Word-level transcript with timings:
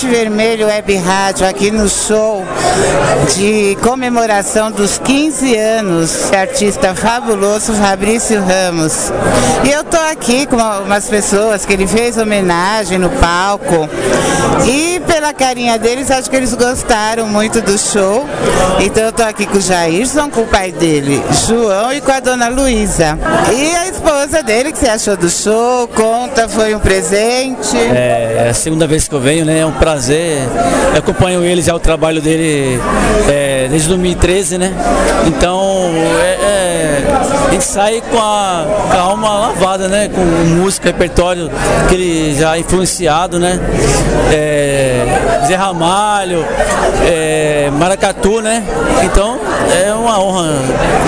Tapete 0.00 0.06
Vermelho 0.06 0.66
Web 0.66 0.96
Rádio 0.96 1.46
aqui 1.46 1.70
no 1.70 1.86
show 1.86 2.39
de 3.36 3.76
comemoração 3.82 4.70
dos 4.70 4.98
15 4.98 5.56
anos 5.56 6.30
do 6.30 6.36
artista 6.36 6.94
fabuloso 6.94 7.72
Fabrício 7.74 8.42
Ramos. 8.42 9.12
E 9.64 9.70
eu 9.70 9.84
tô 9.84 9.96
aqui 9.96 10.46
com 10.46 10.56
umas 10.56 11.08
pessoas 11.08 11.64
que 11.64 11.72
ele 11.72 11.86
fez 11.86 12.16
homenagem 12.16 12.98
no 12.98 13.10
palco. 13.10 13.88
E 14.66 15.00
pela 15.06 15.32
carinha 15.32 15.78
deles, 15.78 16.10
acho 16.10 16.28
que 16.28 16.36
eles 16.36 16.54
gostaram 16.54 17.26
muito 17.26 17.60
do 17.60 17.78
show. 17.78 18.26
Então 18.80 19.04
eu 19.04 19.12
tô 19.12 19.22
aqui 19.22 19.46
com 19.46 19.58
o 19.58 19.60
Jairson, 19.60 20.28
com 20.30 20.42
o 20.42 20.46
pai 20.46 20.72
dele, 20.72 21.22
João, 21.46 21.92
e 21.92 22.00
com 22.00 22.12
a 22.12 22.20
dona 22.20 22.48
Luísa. 22.48 23.18
E 23.52 23.74
a 23.76 23.86
esposa 23.88 24.42
dele, 24.42 24.72
que 24.72 24.78
você 24.78 24.88
achou 24.88 25.16
do 25.16 25.28
show? 25.28 25.88
Conta, 25.88 26.48
foi 26.48 26.74
um 26.74 26.80
presente? 26.80 27.76
É, 27.76 28.44
é 28.46 28.48
a 28.50 28.54
segunda 28.54 28.86
vez 28.86 29.08
que 29.08 29.14
eu 29.14 29.20
venho, 29.20 29.44
né? 29.44 29.60
É 29.60 29.66
um 29.66 29.72
prazer. 29.72 30.38
Eu 30.92 30.98
acompanho 30.98 31.44
ele 31.44 31.62
já 31.62 31.74
o 31.74 31.80
trabalho 31.80 32.20
dele 32.20 32.59
é, 33.28 33.68
desde 33.70 33.88
2013, 33.88 34.58
né? 34.58 34.72
Então 35.26 35.90
é, 36.20 36.32
é, 36.42 37.04
a 37.48 37.50
gente 37.52 37.64
sai 37.64 38.02
com 38.10 38.18
a, 38.18 38.64
com 38.90 38.96
a 38.96 39.00
alma 39.00 39.38
lavada, 39.46 39.88
né? 39.88 40.08
Com 40.08 40.20
música, 40.56 40.88
repertório 40.88 41.50
que 41.88 41.94
ele 41.94 42.34
já 42.38 42.56
é 42.56 42.60
influenciado, 42.60 43.38
né? 43.38 43.58
É, 44.32 45.44
Zé 45.46 45.54
Ramalho, 45.54 46.44
é, 47.06 47.70
Maracatu, 47.72 48.40
né? 48.40 48.62
Então 49.04 49.38
é 49.84 49.92
uma 49.92 50.20
honra 50.20 50.52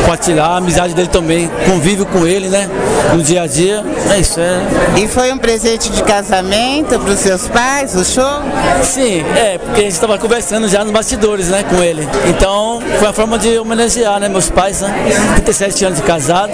compartilhar 0.00 0.46
a 0.46 0.56
amizade 0.56 0.94
dele 0.94 1.08
também, 1.08 1.50
convívio 1.66 2.06
com 2.06 2.26
ele, 2.26 2.48
né? 2.48 2.68
No 3.14 3.22
dia 3.22 3.42
a 3.42 3.46
dia. 3.46 3.82
É 4.12 4.18
isso, 4.18 4.40
é. 4.40 4.60
E 5.00 5.08
foi 5.08 5.32
um 5.32 5.38
presente 5.38 5.90
de 5.90 6.02
casamento 6.02 6.98
para 6.98 7.12
os 7.12 7.18
seus 7.18 7.48
pais, 7.48 7.94
o 7.94 8.04
show? 8.04 8.42
Sim, 8.82 9.24
é, 9.36 9.58
porque 9.58 9.80
a 9.80 9.84
gente 9.84 9.92
estava 9.92 10.18
conversando 10.18 10.68
já 10.68 10.82
nos 10.84 10.92
bastidores, 10.92 11.41
né, 11.48 11.64
com 11.64 11.82
ele. 11.82 12.08
Então, 12.26 12.80
foi 12.98 13.08
uma 13.08 13.12
forma 13.12 13.38
de 13.38 13.58
homenagear, 13.58 14.20
né, 14.20 14.28
meus 14.28 14.50
pais, 14.50 14.80
né, 14.80 14.92
37 15.36 15.84
anos 15.84 15.98
de 15.98 16.04
casado. 16.04 16.52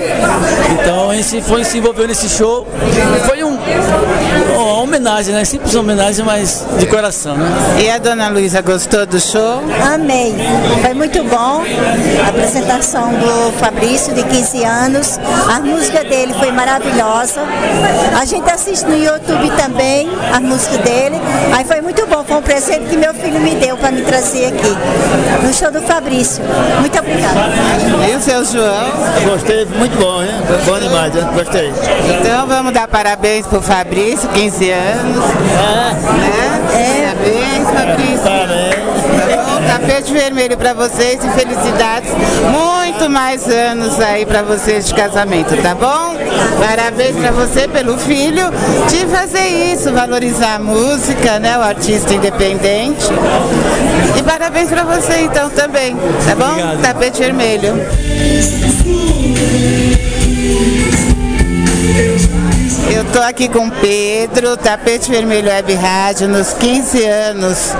Então, 0.72 1.10
a 1.10 1.14
gente 1.14 1.42
foi 1.42 1.64
se 1.64 1.78
envolveu 1.78 2.06
nesse 2.06 2.28
show. 2.28 2.66
Foi 3.26 3.42
um, 3.44 3.58
uma 4.54 4.82
homenagem, 4.82 5.34
né, 5.34 5.44
simples 5.44 5.74
homenagem, 5.74 6.24
mas 6.24 6.64
de 6.78 6.86
coração, 6.86 7.36
né. 7.36 7.48
E 7.80 7.90
a 7.90 7.98
dona 7.98 8.28
Luísa 8.28 8.60
gostou 8.60 9.06
do 9.06 9.20
show? 9.20 9.62
Amei, 9.92 10.34
foi 10.82 10.94
muito 10.94 11.22
bom 11.24 11.64
a 12.24 12.28
apresentação 12.28 13.12
do 13.14 13.52
Fabrício, 13.58 14.14
de 14.14 14.22
15 14.22 14.64
anos. 14.64 15.18
A 15.52 15.60
música 15.60 16.04
dele 16.04 16.34
foi 16.34 16.50
maravilhosa. 16.52 17.40
A 18.18 18.24
gente 18.24 18.48
assiste 18.50 18.86
no 18.86 18.96
YouTube 18.96 19.50
também 19.56 20.08
a 20.32 20.40
música 20.40 20.78
dele. 20.78 21.16
Aí 21.54 21.64
foi 21.64 21.80
muito 21.80 22.06
bom, 22.06 22.24
foi 22.24 22.36
um 22.36 22.42
presente 22.42 22.86
que 22.86 22.96
meu 22.96 23.14
filho 23.14 23.40
me 23.40 23.54
deu 23.54 23.76
para 23.76 23.90
me 23.90 24.02
trazer 24.02 24.46
aqui, 24.46 24.76
no 25.42 25.52
show 25.54 25.70
do 25.70 25.80
Fabrício. 25.82 26.42
Muito 26.80 26.98
obrigada. 26.98 27.40
E 28.10 28.16
o 28.16 28.20
seu 28.20 28.44
João? 28.44 28.90
Gostei, 29.24 29.64
muito 29.66 29.96
bom, 29.98 30.22
hein? 30.22 30.30
Bom 30.64 30.78
demais, 30.78 31.14
hein? 31.16 31.26
gostei. 31.34 31.72
Então 32.20 32.46
vamos 32.46 32.72
dar 32.72 32.88
parabéns 32.88 33.46
pro 33.46 33.60
Fabrício, 33.60 34.28
15 34.30 34.70
anos. 34.70 35.24
É, 35.24 35.92
Né? 36.18 36.58
É. 36.74 37.08
Parabéns, 37.08 37.68
Fabrício. 37.70 38.22
parabéns. 38.24 38.97
Tapete 39.66 40.12
vermelho 40.12 40.56
para 40.56 40.74
vocês 40.74 41.18
e 41.24 41.28
felicidades. 41.30 42.10
Muito 42.50 43.10
mais 43.10 43.48
anos 43.48 43.98
aí 44.00 44.24
para 44.24 44.42
vocês 44.42 44.86
de 44.86 44.94
casamento, 44.94 45.56
tá 45.62 45.74
bom? 45.74 46.16
Parabéns 46.58 47.16
para 47.16 47.30
você 47.32 47.68
pelo 47.68 47.96
filho 47.98 48.50
de 48.88 49.06
fazer 49.06 49.72
isso, 49.72 49.92
valorizar 49.92 50.56
a 50.56 50.58
música, 50.58 51.38
né? 51.38 51.58
O 51.58 51.62
artista 51.62 52.12
independente. 52.14 53.06
E 54.16 54.22
parabéns 54.22 54.68
para 54.68 54.84
você 54.84 55.20
então 55.20 55.50
também, 55.50 55.96
tá 55.96 56.34
bom? 56.34 56.50
Obrigado. 56.50 56.82
Tapete 56.82 57.18
vermelho. 57.20 57.74
Tô 63.18 63.24
aqui 63.24 63.48
com 63.48 63.68
Pedro, 63.68 64.56
Tapete 64.56 65.10
Vermelho 65.10 65.48
Web 65.48 65.74
Rádio, 65.74 66.28
nos 66.28 66.52
15 66.52 67.04
anos 67.04 67.72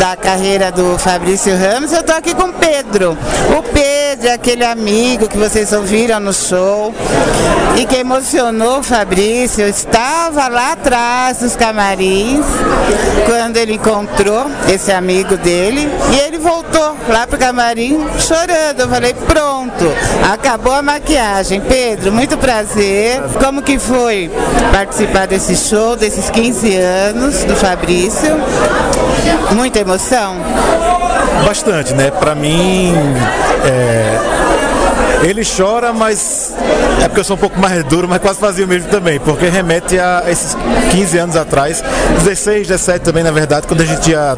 da 0.00 0.16
carreira 0.16 0.72
do 0.72 0.98
Fabrício 0.98 1.54
Ramos. 1.54 1.92
Eu 1.92 2.02
tô 2.02 2.12
aqui 2.12 2.34
com 2.34 2.50
Pedro. 2.50 3.12
O 3.58 3.62
Pedro 3.62 4.00
é 4.24 4.32
aquele 4.32 4.64
amigo 4.64 5.28
que 5.28 5.38
vocês 5.38 5.72
ouviram 5.72 6.20
no 6.20 6.32
show 6.32 6.94
e 7.76 7.86
que 7.86 7.96
emocionou 7.96 8.80
o 8.80 8.82
Fabrício. 8.82 9.62
Eu 9.62 9.68
estava 9.68 10.48
lá 10.48 10.72
atrás 10.72 11.38
dos 11.38 11.56
camarins 11.56 12.44
quando 13.26 13.56
ele 13.56 13.74
encontrou 13.74 14.50
esse 14.68 14.92
amigo 14.92 15.36
dele 15.36 15.88
e 16.12 16.18
ele 16.20 16.38
voltou 16.38 16.96
lá 17.08 17.26
pro 17.26 17.38
camarim 17.38 18.06
chorando. 18.18 18.80
Eu 18.80 18.88
falei, 18.88 19.14
pronto, 19.14 19.84
acabou 20.30 20.74
a 20.74 20.82
maquiagem. 20.82 21.60
Pedro, 21.60 22.12
muito 22.12 22.36
prazer. 22.36 23.22
Como 23.42 23.62
que 23.62 23.78
foi 23.78 24.30
participar 24.72 25.26
desse 25.26 25.56
show, 25.56 25.96
desses 25.96 26.28
15 26.30 26.76
anos 26.76 27.44
do 27.44 27.56
Fabrício? 27.56 28.36
Muita 29.54 29.78
emoção? 29.78 30.36
Bastante, 31.44 31.94
né? 31.94 32.10
Pra 32.10 32.34
mim, 32.34 32.94
é, 33.64 34.18
ele 35.22 35.42
chora, 35.44 35.92
mas 35.92 36.54
é 37.02 37.08
porque 37.08 37.20
eu 37.20 37.24
sou 37.24 37.36
um 37.36 37.38
pouco 37.38 37.58
mais 37.58 37.82
duro, 37.84 38.08
mas 38.08 38.20
quase 38.20 38.38
fazia 38.38 38.64
o 38.64 38.68
mesmo 38.68 38.88
também, 38.88 39.18
porque 39.20 39.46
remete 39.48 39.98
a 39.98 40.24
esses 40.28 40.56
15 40.90 41.18
anos 41.18 41.36
atrás, 41.36 41.82
16, 42.24 42.68
17 42.68 43.04
também, 43.04 43.22
na 43.22 43.30
verdade, 43.30 43.66
quando 43.66 43.80
a 43.82 43.84
gente 43.84 44.10
ia 44.10 44.36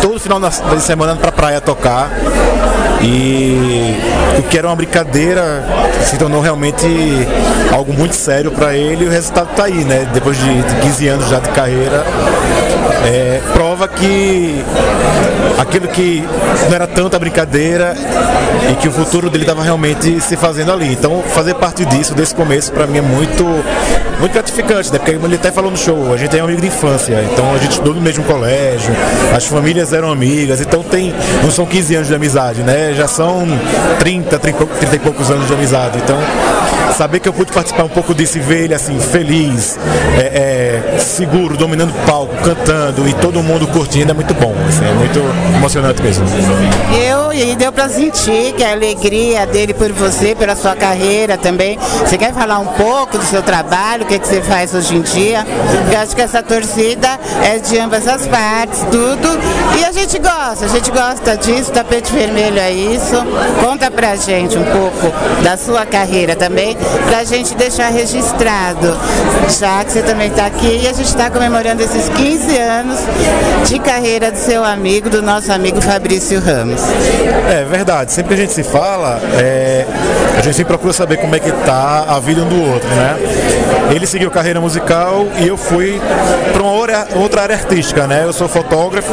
todo 0.00 0.18
final 0.18 0.40
da 0.40 0.50
semana 0.50 1.16
pra 1.16 1.32
praia 1.32 1.60
tocar. 1.60 2.10
E 3.02 3.94
o 4.38 4.42
que 4.44 4.56
era 4.56 4.66
uma 4.66 4.76
brincadeira 4.76 5.62
se 6.04 6.16
tornou 6.16 6.40
realmente 6.40 6.86
algo 7.70 7.92
muito 7.92 8.16
sério 8.16 8.50
para 8.50 8.74
ele 8.74 9.04
e 9.04 9.06
o 9.06 9.10
resultado 9.10 9.48
tá 9.54 9.64
aí, 9.64 9.84
né? 9.84 10.08
Depois 10.14 10.38
de, 10.38 10.62
de 10.62 10.74
15 10.76 11.08
anos 11.08 11.28
já 11.28 11.38
de 11.38 11.50
carreira, 11.50 12.02
é, 13.04 13.40
prova 13.74 13.88
que 13.88 14.64
aquilo 15.58 15.88
que 15.88 16.22
não 16.68 16.74
era 16.74 16.86
tanta 16.86 17.18
brincadeira 17.18 17.96
e 18.70 18.76
que 18.76 18.86
o 18.86 18.92
futuro 18.92 19.28
dele 19.28 19.42
estava 19.42 19.62
realmente 19.62 20.20
se 20.20 20.36
fazendo 20.36 20.72
ali. 20.72 20.92
Então, 20.92 21.22
fazer 21.22 21.54
parte 21.54 21.84
disso, 21.84 22.14
desse 22.14 22.34
começo, 22.34 22.72
para 22.72 22.86
mim 22.86 22.98
é 22.98 23.02
muito, 23.02 23.44
muito 24.20 24.32
gratificante, 24.32 24.92
né? 24.92 24.98
Porque 24.98 25.10
ele 25.10 25.34
até 25.34 25.50
falou 25.50 25.72
no 25.72 25.76
show, 25.76 26.12
a 26.12 26.16
gente 26.16 26.36
é 26.36 26.40
amigo 26.40 26.60
de 26.60 26.68
infância, 26.68 27.20
então 27.32 27.52
a 27.52 27.58
gente 27.58 27.72
estudou 27.72 27.94
no 27.94 28.00
mesmo 28.00 28.22
colégio, 28.24 28.94
as 29.34 29.44
famílias 29.44 29.92
eram 29.92 30.10
amigas, 30.10 30.60
então 30.60 30.82
tem, 30.82 31.12
não 31.42 31.50
são 31.50 31.66
15 31.66 31.96
anos 31.96 32.08
de 32.08 32.14
amizade, 32.14 32.62
né? 32.62 32.94
Já 32.94 33.08
são 33.08 33.44
30, 33.98 34.38
30, 34.38 34.66
30 34.66 34.96
e 34.96 34.98
poucos 35.00 35.30
anos 35.30 35.48
de 35.48 35.52
amizade. 35.52 35.98
Então, 35.98 36.18
saber 36.96 37.20
que 37.20 37.28
eu 37.28 37.32
pude 37.32 37.52
participar 37.52 37.84
um 37.84 37.88
pouco 37.88 38.14
disso 38.14 38.38
e 38.38 38.40
ver 38.40 38.64
ele 38.64 38.74
assim, 38.74 38.98
feliz, 38.98 39.78
é, 40.18 40.94
é, 40.94 40.98
seguro, 40.98 41.56
dominando 41.56 41.90
o 41.90 42.06
palco, 42.06 42.34
cantando 42.42 43.08
e 43.08 43.12
todo 43.14 43.42
mundo 43.42 43.66
curtindo 43.66 44.10
é 44.10 44.14
muito 44.14 44.34
bom. 44.34 44.54
assim, 44.68 44.84
é 44.84 44.92
muito 44.92 45.20
emocionante 45.56 46.02
mesmo. 46.02 46.24
Eu 47.06 47.32
e 47.32 47.56
deu 47.56 47.72
para 47.72 47.88
sentir 47.88 48.52
que 48.56 48.62
a 48.62 48.72
alegria 48.72 49.44
dele 49.46 49.74
por 49.74 49.90
você, 49.92 50.34
pela 50.34 50.54
sua 50.54 50.76
carreira 50.76 51.36
também. 51.36 51.78
Você 52.00 52.16
quer 52.16 52.32
falar 52.32 52.58
um 52.58 52.66
pouco 52.66 53.18
do 53.18 53.24
seu 53.24 53.42
trabalho, 53.42 54.04
o 54.04 54.06
que, 54.06 54.18
que 54.18 54.26
você 54.26 54.40
faz 54.40 54.72
hoje 54.72 54.96
em 54.96 55.02
dia? 55.02 55.44
Eu 55.92 55.98
acho 55.98 56.14
que 56.14 56.22
essa 56.22 56.42
torcida 56.42 57.18
é 57.42 57.58
de 57.58 57.78
ambas 57.78 58.06
as 58.06 58.26
partes, 58.26 58.80
tudo. 58.90 59.38
E 59.78 59.84
a 59.84 59.90
gente 59.90 60.18
gosta, 60.18 60.64
a 60.64 60.68
gente 60.68 60.90
gosta 60.90 61.36
disso, 61.36 61.72
tapete 61.72 62.12
vermelho 62.12 62.58
é 62.58 62.72
isso. 62.72 63.16
Conta 63.60 63.90
pra 63.90 64.14
gente 64.14 64.56
um 64.56 64.64
pouco 64.64 65.12
da 65.42 65.56
sua 65.56 65.84
carreira 65.84 66.36
também, 66.36 66.76
pra 67.08 67.24
gente 67.24 67.54
deixar 67.54 67.88
registrado, 67.90 68.96
já 69.58 69.84
que 69.84 69.92
você 69.92 70.02
também 70.02 70.28
está 70.28 70.46
aqui 70.46 70.80
e 70.82 70.88
a 70.88 70.92
gente 70.92 71.06
está 71.08 71.30
comemorando 71.30 71.82
esses 71.82 72.08
15 72.08 72.56
anos 72.58 72.98
de 73.66 73.78
carreira 73.78 74.30
do 74.30 74.38
seu 74.38 74.64
amigo, 74.64 75.08
do 75.10 75.22
nosso 75.22 75.52
amigo 75.52 75.80
Fabrício 75.80 76.40
Ramos. 76.40 76.80
É 77.50 77.64
verdade, 77.64 78.12
sempre 78.12 78.34
que 78.34 78.42
a 78.42 78.44
gente 78.44 78.52
se 78.54 78.62
fala, 78.62 79.20
é, 79.38 79.84
a 80.36 80.40
gente 80.40 80.54
sempre 80.56 80.72
procura 80.74 80.92
saber 80.92 81.16
como 81.18 81.34
é 81.34 81.38
que 81.40 81.50
tá 81.64 82.04
a 82.08 82.18
vida 82.20 82.42
um 82.42 82.48
do 82.48 82.72
outro, 82.72 82.88
né? 82.90 83.16
Ele 83.94 84.06
seguiu 84.06 84.30
carreira 84.30 84.60
musical 84.60 85.26
e 85.38 85.46
eu 85.48 85.56
fui 85.56 86.00
para 86.52 86.62
uma 86.62 86.72
outra- 86.72 87.42
área 87.44 87.56
artística, 87.56 88.06
né? 88.06 88.22
Eu 88.24 88.32
sou 88.32 88.48
fotógrafo, 88.48 89.12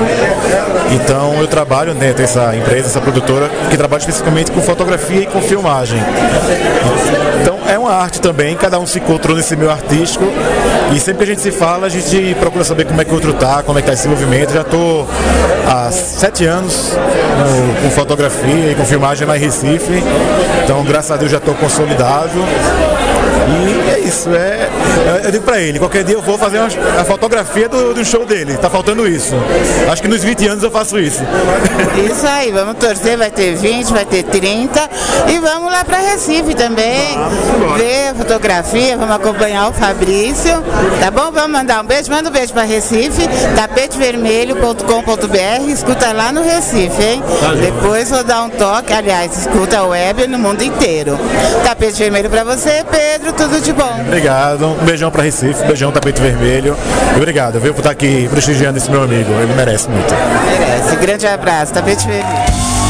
então 0.91 1.33
eu 1.41 1.47
trabalho 1.47 1.93
dentro 1.93 2.17
dessa 2.17 2.55
empresa, 2.55 2.87
essa 2.87 3.01
produtora, 3.01 3.49
que 3.69 3.75
trabalha 3.75 3.99
especificamente 3.99 4.51
com 4.51 4.61
fotografia 4.61 5.21
e 5.21 5.25
com 5.25 5.41
filmagem. 5.41 5.99
Então 7.41 7.57
é 7.71 7.79
uma 7.79 7.93
arte 7.93 8.19
também, 8.19 8.55
cada 8.55 8.77
um 8.79 8.85
se 8.85 8.99
encontrou 8.99 9.35
nesse 9.35 9.55
meio 9.55 9.71
artístico 9.71 10.25
e 10.93 10.99
sempre 10.99 11.25
que 11.25 11.31
a 11.31 11.35
gente 11.35 11.41
se 11.41 11.51
fala, 11.51 11.87
a 11.87 11.89
gente 11.89 12.35
procura 12.35 12.65
saber 12.65 12.85
como 12.85 12.99
é 13.01 13.05
que 13.05 13.11
o 13.11 13.13
outro 13.13 13.33
tá, 13.33 13.63
como 13.63 13.79
é 13.79 13.81
que 13.81 13.87
tá 13.87 13.93
esse 13.93 14.09
movimento. 14.09 14.51
Já 14.51 14.61
estou 14.61 15.07
há 15.65 15.89
sete 15.89 16.45
anos 16.45 16.91
no, 16.91 17.81
com 17.81 17.89
fotografia 17.91 18.71
e 18.71 18.75
com 18.75 18.85
filmagem 18.85 19.25
lá 19.25 19.37
em 19.37 19.39
Recife, 19.39 20.03
então 20.63 20.83
graças 20.83 21.11
a 21.11 21.17
Deus 21.17 21.31
já 21.31 21.37
estou 21.37 21.55
consolidado. 21.55 22.39
E 23.51 23.91
é 23.91 23.99
isso, 23.99 24.29
é, 24.33 24.69
eu 25.23 25.31
digo 25.31 25.43
pra 25.43 25.59
ele, 25.59 25.79
qualquer 25.79 26.03
dia 26.03 26.15
eu 26.15 26.21
vou 26.21 26.37
fazer 26.37 26.59
uma, 26.59 26.67
a 26.99 27.03
fotografia 27.03 27.67
do, 27.67 27.93
do 27.93 28.05
show 28.05 28.25
dele, 28.25 28.55
tá 28.57 28.69
faltando 28.69 29.07
isso. 29.07 29.33
Acho 29.91 30.01
que 30.01 30.07
nos 30.07 30.23
20 30.23 30.47
anos 30.47 30.63
eu 30.63 30.71
faço 30.71 30.97
isso. 30.99 31.21
Isso 32.11 32.25
aí, 32.27 32.51
vamos 32.51 32.77
torcer, 32.77 33.17
vai 33.17 33.31
ter 33.31 33.55
20, 33.55 33.91
vai 33.91 34.05
ter 34.05 34.23
30 34.23 34.89
e 35.27 35.39
vamos 35.39 35.71
lá 35.71 35.83
para 35.83 35.97
Recife 35.97 36.53
também. 36.55 37.17
ver 37.77 38.09
a 38.09 38.15
fotografia, 38.15 38.97
vamos 38.97 39.15
acompanhar 39.15 39.69
o 39.69 39.73
Fabrício, 39.73 40.63
tá 40.99 41.11
bom? 41.11 41.31
Vamos 41.31 41.51
mandar 41.51 41.83
um 41.83 41.85
beijo, 41.85 42.11
manda 42.11 42.29
um 42.29 42.31
beijo 42.31 42.53
para 42.53 42.63
Recife, 42.63 43.27
tapetevermelho.com.br, 43.55 45.69
escuta 45.69 46.11
lá 46.11 46.31
no 46.31 46.41
Recife, 46.41 47.03
hein? 47.03 47.23
Depois 47.61 48.09
vou 48.09 48.23
dar 48.23 48.43
um 48.43 48.49
toque, 48.49 48.93
aliás, 48.93 49.37
escuta 49.37 49.79
a 49.79 49.85
web 49.85 50.27
no 50.27 50.39
mundo 50.39 50.63
inteiro. 50.63 51.17
Tapete 51.63 51.97
vermelho 51.97 52.29
para 52.29 52.43
você, 52.43 52.83
Pedro, 52.89 53.33
tudo 53.41 53.59
de 53.59 53.73
bom. 53.73 54.01
Obrigado, 54.01 54.67
um 54.67 54.85
beijão 54.85 55.09
pra 55.09 55.23
Recife, 55.23 55.63
um 55.63 55.67
beijão 55.67 55.91
tapete 55.91 56.21
vermelho. 56.21 56.77
E 57.13 57.17
obrigado, 57.17 57.59
viu, 57.59 57.73
por 57.73 57.79
estar 57.79 57.91
aqui 57.91 58.27
prestigiando 58.29 58.77
esse 58.77 58.89
meu 58.89 59.03
amigo, 59.03 59.31
ele 59.41 59.53
merece 59.53 59.89
muito. 59.89 60.13
Merece. 60.13 60.95
Grande 60.97 61.27
abraço, 61.27 61.73
tapete 61.73 62.05
vermelho. 62.07 62.80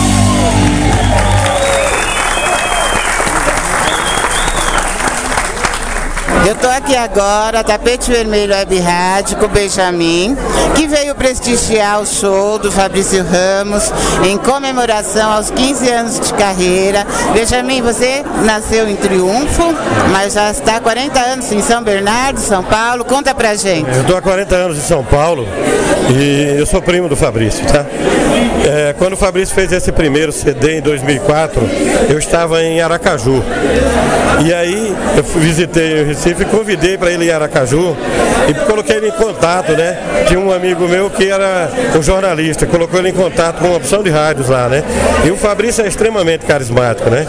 Eu 6.45 6.53
estou 6.53 6.71
aqui 6.71 6.95
agora, 6.95 7.63
Tapete 7.63 8.09
Vermelho 8.09 8.53
Web 8.53 8.79
Rádio, 8.79 9.37
com 9.37 9.45
o 9.45 9.49
Benjamin, 9.49 10.35
que 10.75 10.87
veio 10.87 11.13
prestigiar 11.13 12.01
o 12.01 12.05
show 12.05 12.57
do 12.57 12.71
Fabrício 12.71 13.23
Ramos 13.23 13.91
em 14.27 14.37
comemoração 14.37 15.31
aos 15.31 15.51
15 15.51 15.89
anos 15.89 16.19
de 16.19 16.33
carreira. 16.33 17.05
Benjamin, 17.33 17.81
você 17.83 18.23
nasceu 18.43 18.89
em 18.89 18.95
Triunfo, 18.95 19.73
mas 20.11 20.33
já 20.33 20.49
está 20.49 20.77
há 20.77 20.81
40 20.81 21.19
anos 21.19 21.51
em 21.51 21.61
São 21.61 21.83
Bernardo, 21.83 22.39
São 22.39 22.63
Paulo. 22.63 23.05
Conta 23.05 23.35
pra 23.35 23.53
gente. 23.53 23.89
Eu 23.93 24.01
estou 24.01 24.17
há 24.17 24.21
40 24.21 24.55
anos 24.55 24.77
em 24.77 24.81
São 24.81 25.03
Paulo 25.03 25.47
e 26.09 26.55
eu 26.57 26.65
sou 26.65 26.81
primo 26.81 27.07
do 27.07 27.15
Fabrício, 27.15 27.65
tá? 27.67 27.85
É, 28.65 28.93
quando 28.97 29.13
o 29.13 29.17
Fabrício 29.17 29.53
fez 29.53 29.71
esse 29.71 29.91
primeiro 29.91 30.31
CD 30.31 30.77
em 30.77 30.81
2004, 30.81 31.61
eu 32.09 32.17
estava 32.17 32.63
em 32.63 32.81
Aracaju. 32.81 33.43
E 34.45 34.53
aí 34.53 34.95
eu 35.15 35.23
visitei 35.23 36.01
o 36.01 36.05
Recife 36.05 36.40
e 36.43 36.45
convidei 36.45 36.97
para 36.97 37.11
ele 37.11 37.25
ir 37.25 37.29
em 37.29 37.31
Aracaju 37.31 37.95
e 38.47 38.53
coloquei 38.65 38.97
ele 38.97 39.09
em 39.09 39.11
contato, 39.11 39.73
né? 39.73 39.97
Tinha 40.27 40.39
um 40.39 40.51
amigo 40.51 40.87
meu 40.87 41.09
que 41.09 41.29
era 41.29 41.69
um 41.95 42.01
jornalista, 42.01 42.65
colocou 42.65 42.99
ele 42.99 43.09
em 43.09 43.13
contato 43.13 43.59
com 43.59 43.67
uma 43.67 43.77
opção 43.77 44.03
de 44.03 44.09
rádios 44.09 44.49
lá, 44.49 44.67
né? 44.67 44.83
E 45.25 45.31
o 45.31 45.37
Fabrício 45.37 45.83
é 45.83 45.87
extremamente 45.87 46.45
carismático, 46.45 47.09
né? 47.09 47.27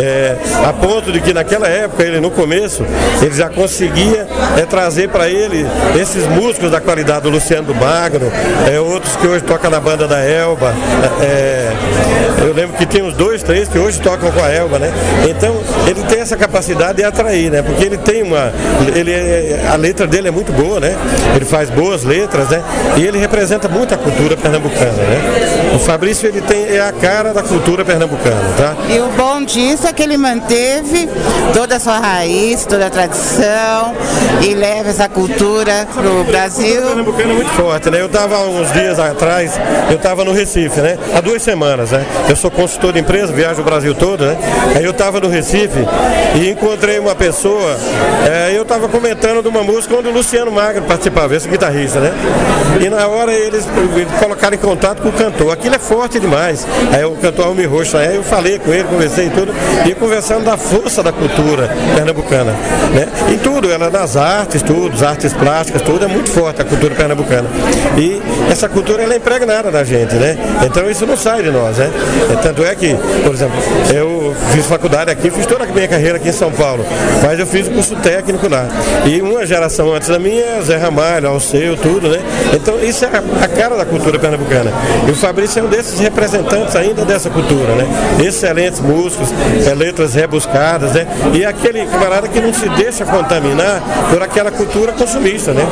É, 0.00 0.36
a 0.64 0.72
ponto 0.72 1.10
de 1.10 1.20
que 1.20 1.32
naquela 1.32 1.68
época, 1.68 2.02
ele 2.02 2.20
no 2.20 2.30
começo, 2.30 2.84
ele 3.22 3.34
já 3.34 3.48
conseguia 3.48 4.26
é, 4.56 4.66
trazer 4.66 5.08
para 5.08 5.28
ele 5.28 5.66
esses 6.00 6.26
músicos 6.26 6.70
da 6.70 6.80
qualidade 6.80 7.22
do 7.22 7.30
Luciano 7.30 7.66
do 7.66 7.74
Magno, 7.74 8.30
é, 8.70 8.78
outros 8.80 9.16
que 9.16 9.26
hoje 9.26 9.44
tocam 9.44 9.70
na 9.70 9.80
banda 9.80 10.06
da 10.06 10.18
Elba. 10.18 10.74
é, 11.22 11.70
eu 12.42 12.54
lembro 12.54 12.76
que 12.76 12.86
tem 12.86 13.02
uns 13.02 13.14
dois, 13.14 13.42
três 13.42 13.68
que 13.68 13.78
hoje 13.78 14.00
tocam 14.00 14.30
com 14.30 14.42
a 14.42 14.50
Elba, 14.50 14.78
né? 14.78 14.92
Então, 15.28 15.60
ele 15.86 16.02
tem 16.04 16.20
essa 16.20 16.36
capacidade 16.36 16.98
de 16.98 17.04
atrair, 17.04 17.50
né? 17.50 17.62
Porque 17.62 17.84
ele 17.84 17.98
tem 17.98 18.22
uma. 18.22 18.39
Ele, 18.94 19.12
é- 19.12 19.68
a 19.72 19.76
letra 19.76 20.06
dele 20.06 20.28
é 20.28 20.30
muito 20.30 20.52
boa, 20.52 20.80
né? 20.80 20.96
Ele 21.36 21.44
faz 21.44 21.70
boas 21.70 22.04
letras, 22.04 22.48
né? 22.48 22.62
E 22.96 23.02
ele 23.06 23.18
representa 23.18 23.68
muito 23.68 23.92
a 23.94 23.96
cultura 23.96 24.36
pernambucana, 24.36 24.92
né? 24.92 25.69
Fabrício, 25.80 26.28
ele 26.28 26.40
tem, 26.40 26.64
é 26.68 26.80
a 26.80 26.92
cara 26.92 27.32
da 27.32 27.42
cultura 27.42 27.84
pernambucana, 27.84 28.54
tá? 28.56 28.76
E 28.88 29.00
o 29.00 29.08
bom 29.08 29.42
disso 29.42 29.86
é 29.86 29.92
que 29.92 30.02
ele 30.02 30.16
manteve 30.16 31.08
toda 31.52 31.76
a 31.76 31.80
sua 31.80 31.98
raiz, 31.98 32.64
toda 32.64 32.86
a 32.86 32.90
tradição 32.90 33.94
e 34.42 34.54
leva 34.54 34.90
essa 34.90 35.08
cultura 35.08 35.86
pro 35.92 36.24
Brasil. 36.24 36.82
Pernambucano 36.82 37.32
é 37.32 37.34
muito 37.34 37.50
forte, 37.50 37.90
né? 37.90 38.00
Eu 38.00 38.06
estava 38.06 38.38
uns 38.46 38.72
dias 38.72 38.98
atrás, 38.98 39.52
eu 39.90 39.96
estava 39.96 40.24
no 40.24 40.32
Recife, 40.32 40.80
né? 40.80 40.98
Há 41.14 41.20
duas 41.20 41.42
semanas, 41.42 41.90
né? 41.90 42.04
Eu 42.28 42.36
sou 42.36 42.50
consultor 42.50 42.92
de 42.92 43.00
empresa, 43.00 43.32
viajo 43.32 43.60
o 43.60 43.64
Brasil 43.64 43.94
todo, 43.94 44.26
né? 44.26 44.36
Aí 44.76 44.84
eu 44.84 44.92
estava 44.92 45.20
no 45.20 45.28
Recife 45.28 45.86
e 46.36 46.50
encontrei 46.50 46.98
uma 46.98 47.14
pessoa, 47.14 47.76
é, 48.26 48.56
eu 48.56 48.62
estava 48.62 48.88
comentando 48.88 49.42
de 49.42 49.48
uma 49.48 49.62
música 49.62 49.96
onde 49.96 50.08
o 50.08 50.12
Luciano 50.12 50.50
Magro 50.50 50.82
participava, 50.82 51.34
esse 51.34 51.48
guitarrista, 51.48 52.00
né? 52.00 52.12
E 52.80 52.88
na 52.88 53.06
hora 53.06 53.32
eles 53.32 53.66
colocaram 54.18 54.54
em 54.54 54.58
contato 54.58 55.02
com 55.02 55.08
o 55.08 55.12
cantor. 55.12 55.52
Aquilo 55.70 55.76
é 55.76 55.78
forte 55.78 56.18
demais. 56.18 56.66
Aí 56.92 57.04
o 57.04 57.12
cantor 57.12 57.46
Almir 57.46 57.70
Rocha, 57.70 57.98
aí 57.98 58.16
eu 58.16 58.24
falei 58.24 58.58
com 58.58 58.72
ele, 58.72 58.84
conversei 58.84 59.26
e 59.26 59.30
tudo, 59.30 59.54
e 59.86 59.94
conversando 59.94 60.44
da 60.44 60.56
força 60.56 61.02
da 61.02 61.12
cultura 61.12 61.70
pernambucana, 61.94 62.52
né? 62.92 63.08
Em 63.32 63.38
tudo, 63.38 63.70
ela 63.70 63.88
nas 63.88 64.16
artes, 64.16 64.62
tudo, 64.62 64.92
as 64.92 65.02
artes 65.02 65.32
plásticas, 65.32 65.82
tudo, 65.82 66.04
é 66.04 66.08
muito 66.08 66.30
forte 66.30 66.60
a 66.60 66.64
cultura 66.64 66.94
pernambucana. 66.94 67.48
E 67.96 68.20
essa 68.50 68.68
cultura 68.68 69.02
ela 69.02 69.14
é 69.14 69.18
impregnada 69.18 69.70
na 69.70 69.84
gente, 69.84 70.14
né? 70.14 70.36
Então 70.64 70.90
isso 70.90 71.06
não 71.06 71.16
sai 71.16 71.42
de 71.42 71.50
nós, 71.50 71.76
né? 71.76 71.90
É, 72.32 72.36
Tanto 72.36 72.64
é 72.64 72.74
que, 72.74 72.96
por 73.22 73.32
exemplo, 73.32 73.56
eu 73.94 74.34
fiz 74.52 74.66
faculdade 74.66 75.10
aqui, 75.10 75.30
fiz 75.30 75.46
toda 75.46 75.64
a 75.64 75.66
minha 75.68 75.86
carreira 75.86 76.16
aqui 76.16 76.30
em 76.30 76.32
São 76.32 76.50
Paulo, 76.50 76.84
mas 77.22 77.38
eu 77.38 77.46
fiz 77.46 77.68
curso 77.68 77.94
técnico 77.96 78.48
lá. 78.48 78.66
E 79.06 79.22
uma 79.22 79.46
geração 79.46 79.94
antes 79.94 80.08
da 80.08 80.18
minha, 80.18 80.42
é 80.42 80.62
Zé 80.62 80.76
Ramalho, 80.78 81.28
Alceu, 81.28 81.76
tudo, 81.76 82.08
né? 82.08 82.18
Então 82.52 82.82
isso 82.82 83.04
é 83.04 83.08
a 83.08 83.48
cara 83.48 83.76
da 83.76 83.84
cultura 83.84 84.18
pernambucana. 84.18 84.72
E 85.06 85.10
o 85.10 85.14
Fabrício 85.14 85.59
é 85.60 85.62
um 85.62 85.68
desses 85.68 86.00
representantes 86.00 86.74
ainda 86.74 87.04
dessa 87.04 87.28
cultura, 87.30 87.74
né? 87.74 87.86
Excelentes 88.24 88.80
músicos, 88.80 89.28
é, 89.66 89.74
letras 89.74 90.14
rebuscadas, 90.14 90.92
né? 90.92 91.06
E 91.34 91.44
aquele 91.44 91.84
camarada 91.86 92.28
que 92.28 92.40
não 92.40 92.52
se 92.52 92.68
deixa 92.70 93.04
contaminar 93.04 93.82
por 94.10 94.22
aquela 94.22 94.50
cultura 94.50 94.92
consumista, 94.92 95.52
né? 95.52 95.62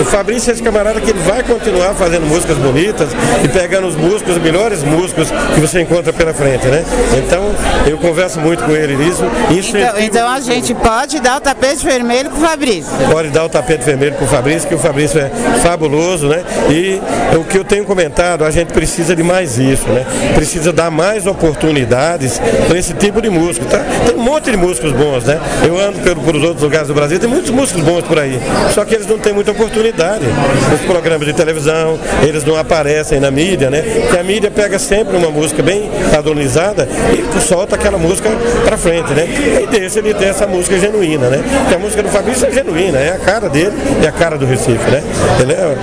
O 0.00 0.04
Fabrício 0.04 0.50
é 0.50 0.54
esse 0.54 0.62
camarada 0.62 1.00
que 1.00 1.10
ele 1.10 1.20
vai 1.20 1.42
continuar 1.42 1.94
fazendo 1.94 2.26
músicas 2.26 2.56
bonitas 2.56 3.08
e 3.44 3.48
pegando 3.48 3.86
os 3.86 3.94
músicos, 3.94 4.36
os 4.36 4.42
melhores 4.42 4.82
músicos 4.82 5.30
que 5.54 5.60
você 5.60 5.82
encontra 5.82 6.12
pela 6.12 6.32
frente, 6.32 6.66
né? 6.66 6.84
Então, 7.18 7.44
eu 7.86 7.98
converso 7.98 8.40
muito 8.40 8.64
com 8.64 8.72
ele 8.72 8.96
nisso. 8.96 9.24
Então, 9.50 10.00
então 10.00 10.28
a 10.28 10.40
gente 10.40 10.74
pode 10.74 11.20
dar 11.20 11.36
o 11.36 11.40
tapete 11.40 11.84
vermelho 11.84 12.30
pro 12.30 12.40
Fabrício. 12.40 12.92
pode 13.10 13.28
dar 13.28 13.44
o 13.44 13.48
tapete 13.48 13.84
vermelho 13.84 14.14
para 14.14 14.24
o 14.24 14.28
Fabrício, 14.28 14.68
que 14.68 14.74
o 14.74 14.78
Fabrício 14.78 15.20
é 15.20 15.30
fabuloso, 15.62 16.28
né? 16.28 16.42
E 16.70 17.00
o 17.36 17.44
que 17.44 17.58
eu 17.58 17.64
tenho 17.64 17.84
comentado, 17.84 18.44
a 18.44 18.50
gente 18.50 18.72
precisa 18.72 19.14
de 19.14 19.22
mais 19.26 19.58
isso, 19.58 19.86
né? 19.88 20.06
Precisa 20.34 20.72
dar 20.72 20.90
mais 20.90 21.26
oportunidades 21.26 22.40
para 22.66 22.78
esse 22.78 22.94
tipo 22.94 23.20
de 23.20 23.28
músico, 23.28 23.66
tá? 23.66 23.84
Tem 24.06 24.14
um 24.14 24.22
monte 24.22 24.50
de 24.50 24.56
músicos 24.56 24.92
bons, 24.92 25.24
né? 25.24 25.40
Eu 25.66 25.78
ando 25.78 25.98
pelo, 25.98 26.20
por 26.22 26.36
os 26.36 26.42
outros 26.42 26.62
lugares 26.62 26.88
do 26.88 26.94
Brasil, 26.94 27.18
tem 27.18 27.28
muitos 27.28 27.50
músicos 27.50 27.82
bons 27.82 28.02
por 28.02 28.18
aí, 28.18 28.40
só 28.72 28.84
que 28.84 28.94
eles 28.94 29.06
não 29.06 29.18
têm 29.18 29.32
muita 29.32 29.50
oportunidade 29.50 30.24
nos 30.70 30.80
programas 30.82 31.26
de 31.26 31.32
televisão, 31.32 31.98
eles 32.22 32.44
não 32.44 32.56
aparecem 32.56 33.20
na 33.20 33.30
mídia, 33.30 33.70
né? 33.70 33.82
Porque 33.82 34.18
a 34.18 34.22
mídia 34.22 34.50
pega 34.50 34.78
sempre 34.78 35.16
uma 35.16 35.30
música 35.30 35.62
bem 35.62 35.90
padronizada 36.12 36.88
e 37.36 37.40
solta 37.40 37.74
aquela 37.74 37.98
música 37.98 38.30
para 38.64 38.76
frente, 38.76 39.12
né? 39.12 39.26
E 39.62 39.66
deixa 39.66 39.98
ele 39.98 40.14
ter 40.14 40.26
essa 40.26 40.46
música 40.46 40.78
genuína, 40.78 41.28
né? 41.28 41.42
Porque 41.62 41.74
a 41.74 41.78
música 41.78 42.02
do 42.02 42.08
Fabrício 42.08 42.46
é 42.46 42.52
genuína, 42.52 42.98
é 42.98 43.10
a 43.10 43.18
cara 43.18 43.48
dele 43.48 43.72
e 44.02 44.06
a 44.06 44.12
cara 44.12 44.38
do 44.38 44.46
Recife, 44.46 44.90
né? 44.90 45.02
Ele 45.40 45.52
é, 45.52 45.76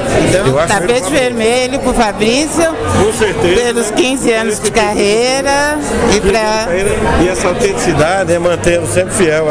eu 0.48 0.60
acho 0.60 0.74
Tapete 0.74 1.12
vermelho 1.12 1.80
pro 1.80 1.94
Fabrício, 1.94 2.64
com 3.04 3.12
certeza. 3.14 3.33
Pelos 3.42 3.92
15 3.92 4.32
anos 4.32 4.60
de 4.60 4.72
carreira 4.72 5.78
e 6.16 6.22
pra. 6.22 6.68
E 7.24 7.28
essa 7.28 7.48
autenticidade, 7.48 8.32
né, 8.32 8.40
mantendo 8.40 8.88
sempre 8.88 9.14
fiel 9.14 9.46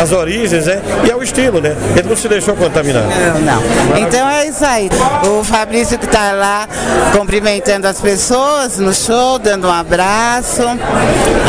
às 0.00 0.12
origens, 0.12 0.66
né? 0.66 0.80
E 1.06 1.10
ao 1.10 1.22
estilo, 1.22 1.60
né? 1.60 1.76
Ele 1.96 2.08
não 2.08 2.16
se 2.16 2.28
deixou 2.28 2.54
contaminar. 2.54 3.04
Não, 3.04 3.40
não. 3.40 3.98
Então 3.98 4.28
é 4.28 4.46
isso 4.46 4.64
aí. 4.64 4.90
O 5.26 5.44
Fabrício 5.44 5.98
que 5.98 6.06
está 6.06 6.32
lá 6.32 6.68
cumprimentando 7.12 7.86
as 7.86 8.00
pessoas 8.00 8.78
no 8.78 8.94
show, 8.94 9.38
dando 9.38 9.68
um 9.68 9.72
abraço. 9.72 10.62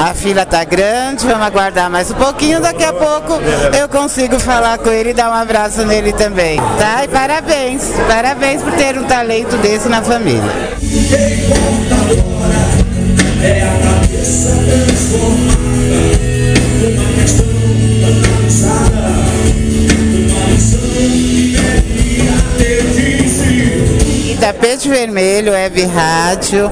A 0.04 0.14
fila 0.14 0.46
tá 0.46 0.64
grande, 0.64 1.26
vamos 1.26 1.46
aguardar 1.46 1.90
mais 1.90 2.12
um 2.12 2.16
pouquinho. 2.16 2.60
Daqui 2.60 2.84
a 2.84 2.94
pouco 2.94 3.40
eu 3.78 3.88
consigo 3.90 4.40
falar 4.40 4.78
com 4.78 4.90
ele 4.90 5.12
e 5.12 5.14
dar 5.14 5.30
um 5.30 5.34
abraço 5.34 5.86
nele 5.86 6.14
também. 6.14 6.58
Tá? 6.78 7.04
E 7.04 7.08
parabéns. 7.08 7.84
Parabéns 8.08 8.62
por 8.62 8.74
ter 8.74 8.98
um 8.98 9.04
talento 9.04 9.58
desse 9.58 9.88
na 9.88 10.02
família. 10.02 10.42
É 13.44 13.60
cabeça 13.84 14.50
transformada. 14.65 15.62
Uma 16.88 17.06
questão 17.15 17.46
banalizada 18.01 19.31
Tapete 24.42 24.90
vermelho, 24.90 25.52
web 25.52 25.86
rádio, 25.86 26.72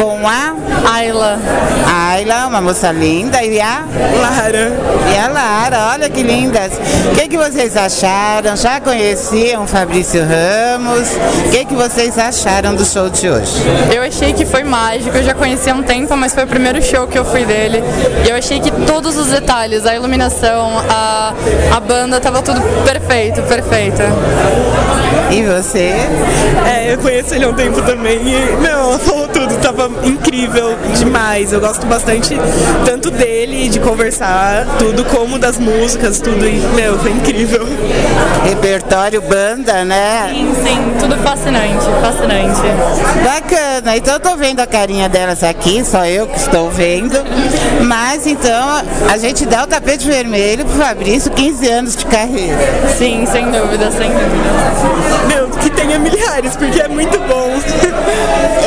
com 0.00 0.26
a 0.26 0.54
Ayla. 0.90 1.38
a 1.86 2.18
Ilã, 2.18 2.46
uma 2.46 2.62
moça 2.62 2.90
linda, 2.90 3.42
e 3.44 3.60
a 3.60 3.84
Lara. 4.18 4.72
E 5.12 5.18
a 5.18 5.28
Lara, 5.28 5.90
olha 5.92 6.08
que 6.08 6.22
lindas. 6.22 6.72
O 7.12 7.14
que, 7.14 7.28
que 7.28 7.36
vocês 7.36 7.76
acharam? 7.76 8.56
Já 8.56 8.80
conheciam 8.80 9.64
o 9.64 9.66
Fabrício 9.66 10.22
Ramos? 10.22 11.08
O 11.46 11.50
que, 11.50 11.66
que 11.66 11.74
vocês 11.74 12.18
acharam 12.18 12.74
do 12.74 12.86
show 12.86 13.10
de 13.10 13.28
hoje? 13.28 13.52
Eu 13.94 14.02
achei 14.02 14.32
que 14.32 14.46
foi 14.46 14.64
mágico, 14.64 15.14
eu 15.14 15.22
já 15.22 15.34
conhecia 15.34 15.74
há 15.74 15.76
um 15.76 15.82
tempo, 15.82 16.16
mas 16.16 16.32
foi 16.32 16.44
o 16.44 16.48
primeiro 16.48 16.82
show 16.82 17.06
que 17.06 17.18
eu 17.18 17.24
fui 17.26 17.44
dele. 17.44 17.82
E 18.26 18.30
eu 18.30 18.36
achei 18.36 18.60
que 18.60 18.70
todos 18.86 19.18
os 19.18 19.26
detalhes, 19.26 19.84
a 19.84 19.94
iluminação, 19.94 20.72
a, 20.88 21.34
a 21.76 21.80
banda, 21.80 22.18
tava 22.18 22.40
tudo 22.40 22.62
perfeito, 22.84 23.42
perfeito. 23.42 24.02
E 25.32 25.42
você? 25.42 25.92
É, 26.66 26.92
eu 26.92 26.98
conheço 26.98 27.34
ele 27.34 27.44
há 27.44 27.48
um 27.48 27.54
tempo 27.54 27.80
também 27.82 28.18
e, 28.18 28.56
tudo, 28.98 29.19
tava 29.70 29.90
incrível 30.04 30.76
demais. 30.96 31.52
Eu 31.52 31.60
gosto 31.60 31.86
bastante 31.86 32.36
tanto 32.84 33.10
dele, 33.10 33.68
de 33.68 33.78
conversar, 33.78 34.66
tudo, 34.78 35.04
como 35.04 35.38
das 35.38 35.58
músicas, 35.58 36.20
tudo, 36.20 36.46
e, 36.46 36.58
meu, 36.74 36.98
foi 36.98 37.12
incrível. 37.12 37.66
Repertório 38.44 39.22
banda, 39.22 39.84
né? 39.84 40.28
Sim, 40.32 40.52
sim, 40.64 40.92
tudo 40.98 41.16
fascinante, 41.18 41.84
fascinante. 42.00 42.60
Bacana, 43.24 43.96
então 43.96 44.14
eu 44.14 44.20
tô 44.20 44.36
vendo 44.36 44.60
a 44.60 44.66
carinha 44.66 45.08
delas 45.08 45.42
aqui, 45.42 45.84
só 45.84 46.04
eu 46.04 46.26
que 46.26 46.38
estou 46.38 46.70
vendo. 46.70 47.16
Mas 47.86 48.26
então 48.26 48.68
a 49.08 49.18
gente 49.18 49.46
dá 49.46 49.64
o 49.64 49.66
tapete 49.66 50.06
vermelho 50.06 50.64
pro 50.64 50.74
Fabrício, 50.74 51.30
15 51.30 51.68
anos 51.68 51.96
de 51.96 52.06
carreira. 52.06 52.56
Sim, 52.98 53.24
sem 53.30 53.50
dúvida, 53.50 53.90
sem 53.90 54.10
dúvida. 54.10 55.28
Meu, 55.28 55.48
que 55.48 55.70
tenha 55.70 55.98
milhares, 55.98 56.56
porque 56.56 56.80
é 56.80 56.88
muito 56.88 57.18
bom. 57.20 57.50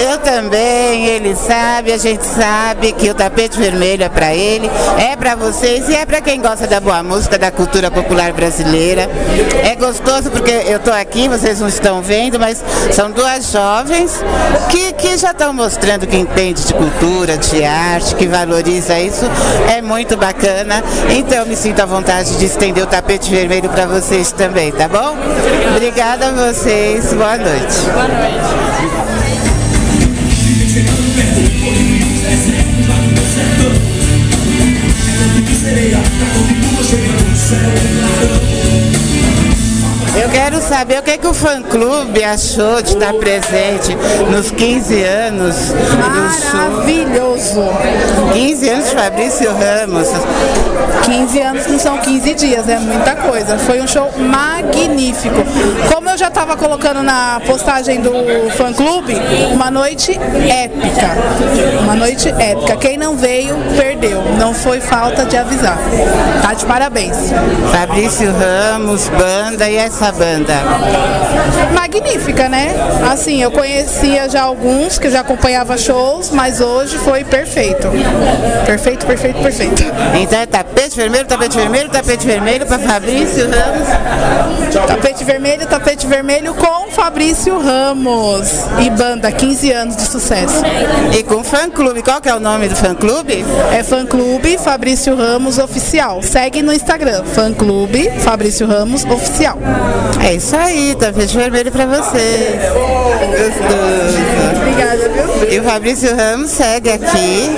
Eu 0.09 0.17
também, 0.19 0.82
ele 1.01 1.35
sabe, 1.35 1.91
a 1.91 1.97
gente 1.97 2.25
sabe 2.25 2.91
que 2.93 3.09
o 3.09 3.13
tapete 3.13 3.57
vermelho 3.57 4.03
é 4.03 4.09
para 4.09 4.33
ele, 4.33 4.69
é 4.97 5.15
para 5.15 5.35
vocês 5.35 5.89
e 5.89 5.95
é 5.95 6.05
para 6.05 6.21
quem 6.21 6.41
gosta 6.41 6.67
da 6.67 6.79
boa 6.79 7.01
música, 7.01 7.37
da 7.37 7.51
cultura 7.51 7.89
popular 7.89 8.31
brasileira. 8.33 9.09
É 9.63 9.75
gostoso 9.75 10.29
porque 10.29 10.51
eu 10.51 10.79
tô 10.79 10.91
aqui, 10.91 11.27
vocês 11.27 11.59
não 11.59 11.67
estão 11.67 12.01
vendo, 12.01 12.39
mas 12.39 12.63
são 12.91 13.11
duas 13.11 13.51
jovens 13.51 14.19
que, 14.69 14.93
que 14.93 15.17
já 15.17 15.31
estão 15.31 15.53
mostrando 15.53 16.05
que 16.05 16.17
entende 16.17 16.63
de 16.63 16.73
cultura, 16.73 17.37
de 17.37 17.63
arte, 17.63 18.15
que 18.15 18.27
valoriza 18.27 18.99
isso. 18.99 19.25
É 19.75 19.81
muito 19.81 20.17
bacana. 20.17 20.83
Então 21.09 21.45
me 21.45 21.55
sinto 21.55 21.81
à 21.81 21.85
vontade 21.85 22.37
de 22.37 22.45
estender 22.45 22.83
o 22.83 22.87
tapete 22.87 23.29
vermelho 23.29 23.69
para 23.69 23.85
vocês 23.85 24.31
também, 24.31 24.71
tá 24.71 24.87
bom? 24.87 25.15
Obrigada 25.75 26.27
a 26.27 26.31
vocês. 26.31 27.13
Boa 27.13 27.37
noite. 27.37 27.79
Boa 27.93 28.07
noite. 28.07 29.12
say. 37.53 38.47
you 38.47 38.52
Eu 40.15 40.29
quero 40.29 40.61
saber 40.61 40.99
o 40.99 41.03
que, 41.03 41.17
que 41.17 41.25
o 41.25 41.33
fã-clube 41.33 42.23
achou 42.23 42.81
de 42.83 42.93
estar 42.93 43.13
presente 43.13 43.97
nos 44.29 44.51
15 44.51 45.03
anos 45.03 45.55
do 45.55 46.41
show. 46.41 46.59
Maravilhoso. 46.59 47.63
15 48.33 48.69
anos 48.69 48.89
de 48.89 48.95
Fabrício 48.95 49.51
Ramos. 49.51 50.07
15 51.03 51.41
anos 51.41 51.67
não 51.67 51.79
são 51.79 51.97
15 51.97 52.33
dias, 52.35 52.69
é 52.69 52.77
muita 52.77 53.15
coisa. 53.15 53.57
Foi 53.57 53.81
um 53.81 53.87
show 53.87 54.11
magnífico. 54.17 55.35
Como 55.91 56.09
eu 56.09 56.17
já 56.17 56.27
estava 56.27 56.55
colocando 56.55 57.01
na 57.01 57.41
postagem 57.45 57.99
do 57.99 58.11
fã 58.55 58.71
clube, 58.71 59.15
uma 59.51 59.71
noite 59.71 60.11
épica. 60.11 61.09
Uma 61.81 61.95
noite 61.95 62.29
épica. 62.29 62.77
Quem 62.77 62.97
não 62.97 63.17
veio, 63.17 63.55
perdeu. 63.75 64.21
Não 64.37 64.53
foi 64.53 64.79
falta 64.79 65.25
de 65.25 65.35
avisar. 65.35 65.77
Tá 66.41 66.53
de 66.53 66.65
parabéns. 66.65 67.17
Fabrício 67.71 68.31
Ramos, 68.31 69.09
banda 69.09 69.67
e 69.69 69.75
essa 69.75 70.02
banda. 70.11 70.53
Magnífica, 71.73 72.49
né? 72.49 72.73
Assim, 73.11 73.41
eu 73.41 73.51
conhecia 73.51 74.29
já 74.29 74.43
alguns, 74.43 74.97
que 74.97 75.07
eu 75.07 75.11
já 75.11 75.21
acompanhava 75.21 75.77
shows, 75.77 76.31
mas 76.31 76.61
hoje 76.61 76.97
foi 76.97 77.23
perfeito. 77.23 77.87
Perfeito, 78.65 79.05
perfeito, 79.05 79.41
perfeito. 79.41 79.83
Então 80.19 80.39
é 80.39 80.45
tapete 80.45 80.95
vermelho, 80.95 81.25
tapete 81.25 81.57
vermelho, 81.57 81.89
tapete 81.89 82.25
vermelho 82.25 82.65
para 82.65 82.79
Fabrício 82.79 83.49
Ramos. 83.49 84.87
Tapete 84.87 85.23
vermelho, 85.23 85.67
tapete 85.67 86.07
vermelho 86.07 86.53
com 86.53 86.91
Fabrício 86.91 87.59
Ramos 87.59 88.49
e 88.79 88.89
banda 88.89 89.31
15 89.31 89.71
anos 89.71 89.95
de 89.95 90.03
sucesso. 90.03 90.63
E 91.17 91.23
com 91.23 91.43
fã 91.43 91.69
clube, 91.69 92.01
qual 92.01 92.21
que 92.21 92.29
é 92.29 92.35
o 92.35 92.39
nome 92.39 92.67
do 92.67 92.75
fã 92.75 92.93
clube? 92.95 93.43
É 93.71 93.83
fã 93.83 94.05
clube 94.05 94.57
Fabrício 94.57 95.15
Ramos 95.15 95.57
oficial. 95.57 96.21
Segue 96.21 96.61
no 96.61 96.73
Instagram, 96.73 97.23
fã 97.23 97.53
clube 97.53 98.09
Fabrício 98.19 98.67
Ramos 98.67 99.03
oficial. 99.05 99.57
É 100.25 100.35
isso 100.35 100.55
aí, 100.55 100.95
tapete 100.95 101.35
vermelho 101.35 101.71
para 101.71 101.85
você. 101.85 102.59
Gostoso. 103.31 104.33
Obrigada, 104.57 105.09
viu? 105.09 105.53
E 105.53 105.59
o 105.59 105.63
Fabrício 105.63 106.15
Ramos 106.15 106.51
segue 106.51 106.89
aqui, 106.89 107.49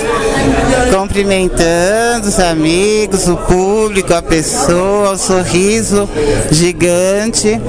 cumprimentando 0.92 2.28
os 2.28 2.38
amigos, 2.38 3.28
o 3.28 3.36
público, 3.36 4.12
a 4.12 4.20
pessoa, 4.20 5.12
o 5.12 5.18
sorriso 5.18 6.08
gigante. 6.50 7.60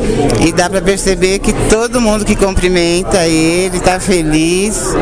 E 0.46 0.52
dá 0.52 0.70
para 0.70 0.82
perceber 0.82 1.40
que 1.40 1.54
todo 1.70 2.02
mundo 2.02 2.26
que 2.26 2.36
cumprimenta 2.36 3.26
ele 3.26 3.78
está 3.78 4.00
feliz 4.00 4.96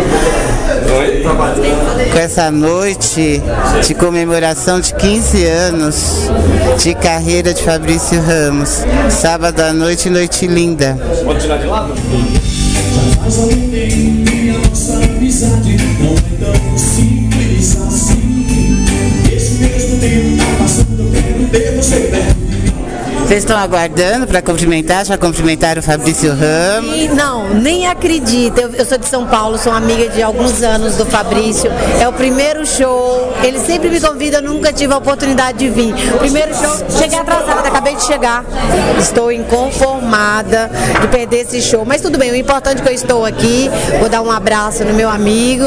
com 2.12 2.20
essa 2.20 2.52
noite 2.52 3.42
de 3.86 3.94
comemoração 3.94 4.80
de 4.80 4.94
15 4.94 5.46
anos 5.46 5.96
de 6.78 6.94
carreira 6.96 7.54
de 7.54 7.64
Fabrício 7.64 8.22
Ramos. 8.22 8.84
Sábado 9.10 9.55
à 9.62 9.74
noite, 9.74 10.10
noite 10.10 10.48
linda. 10.48 10.98
Pode 11.24 11.40
tirar 11.40 11.58
de 11.58 11.68
lado? 11.68 11.94
Faz 13.22 13.40
alguém 13.40 14.26
e 14.34 14.50
a 14.50 14.70
nossa 14.70 14.94
amizade 14.96 15.78
não 16.00 16.14
é 16.14 16.52
tão 16.52 16.78
simples 16.78 17.78
assim. 17.78 18.86
Esse 19.34 19.54
mesmo 19.54 20.00
tempo 20.00 20.38
tá 20.38 20.64
passando, 20.64 21.02
eu 21.02 21.12
quero 21.12 21.48
ter 21.50 21.76
você 21.76 22.00
perto. 22.02 22.35
Vocês 23.26 23.40
estão 23.40 23.58
aguardando 23.58 24.28
para 24.28 24.40
cumprimentar? 24.40 25.04
Já 25.04 25.18
cumprimentaram 25.18 25.80
o 25.80 25.84
Fabrício 25.84 26.30
Ramos? 26.30 26.96
E 26.96 27.08
não, 27.08 27.56
nem 27.56 27.88
acredito. 27.88 28.60
Eu, 28.60 28.70
eu 28.70 28.86
sou 28.86 29.00
de 29.00 29.08
São 29.08 29.26
Paulo, 29.26 29.58
sou 29.58 29.74
amiga 29.74 30.08
de 30.10 30.22
alguns 30.22 30.62
anos 30.62 30.96
do 30.96 31.08
Fabrício. 31.08 31.72
É 32.00 32.08
o 32.08 32.14
primeiro 32.14 32.64
show. 32.68 33.34
Ele 33.44 33.60
sempre 33.60 33.90
me 33.90 34.00
convida, 34.00 34.38
eu 34.38 34.44
nunca 34.44 34.72
tive 34.72 34.94
a 34.94 34.98
oportunidade 34.98 35.58
de 35.58 35.70
vir. 35.70 35.96
Primeiro 36.20 36.54
show, 36.54 36.78
cheguei 37.00 37.18
atrasada, 37.18 37.68
acabei 37.68 37.96
de 37.96 38.06
chegar. 38.06 38.46
Estou 39.00 39.32
inconformada 39.32 40.70
de 41.02 41.08
perder 41.08 41.48
esse 41.48 41.64
show. 41.64 41.84
Mas 41.84 42.02
tudo 42.02 42.20
bem, 42.20 42.30
o 42.30 42.36
importante 42.36 42.82
é 42.82 42.84
que 42.84 42.90
eu 42.90 42.94
estou 42.94 43.26
aqui. 43.26 43.72
Vou 44.00 44.08
dar 44.08 44.22
um 44.22 44.30
abraço 44.30 44.86
no 44.86 44.94
meu 44.94 45.10
amigo. 45.10 45.66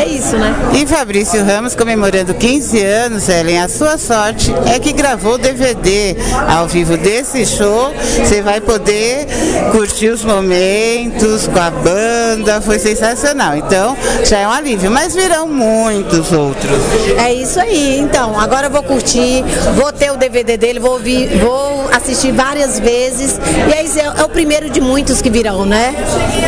É 0.00 0.06
isso, 0.06 0.36
né? 0.36 0.54
E 0.74 0.86
Fabrício 0.86 1.44
Ramos 1.44 1.74
comemorando 1.74 2.34
15 2.34 2.80
anos, 2.84 3.28
Ellen, 3.28 3.58
a 3.58 3.68
sua 3.68 3.98
sorte 3.98 4.54
é 4.72 4.78
que 4.78 4.92
gravou 4.92 5.34
o 5.34 5.38
DVD 5.38 6.16
ao 6.48 6.68
vivo 6.68 6.99
desse 7.02 7.44
show. 7.46 7.92
Você 8.18 8.42
vai 8.42 8.60
poder 8.60 9.26
curtir 9.72 10.08
os 10.08 10.24
momentos 10.24 11.46
com 11.48 11.58
a 11.58 11.70
banda, 11.70 12.60
foi 12.60 12.78
sensacional. 12.78 13.56
Então, 13.56 13.96
já 14.24 14.38
é 14.38 14.46
um 14.46 14.52
alívio, 14.52 14.90
mas 14.90 15.14
virão 15.14 15.46
muitos 15.46 16.32
outros. 16.32 16.80
É 17.18 17.32
isso 17.32 17.60
aí. 17.60 17.98
Então, 17.98 18.38
agora 18.38 18.66
eu 18.66 18.70
vou 18.70 18.82
curtir, 18.82 19.44
vou 19.74 19.92
ter 19.92 20.10
o 20.10 20.16
DVD 20.16 20.56
dele, 20.56 20.78
vou 20.78 20.92
ouvir, 20.92 21.28
vou 21.38 21.88
assistir 21.92 22.32
várias 22.32 22.78
vezes. 22.78 23.38
E 23.68 23.74
aí 23.74 23.90
é, 23.98 24.20
é 24.20 24.24
o 24.24 24.28
primeiro 24.28 24.70
de 24.70 24.80
muitos 24.80 25.20
que 25.20 25.30
virão, 25.30 25.64
né? 25.64 25.94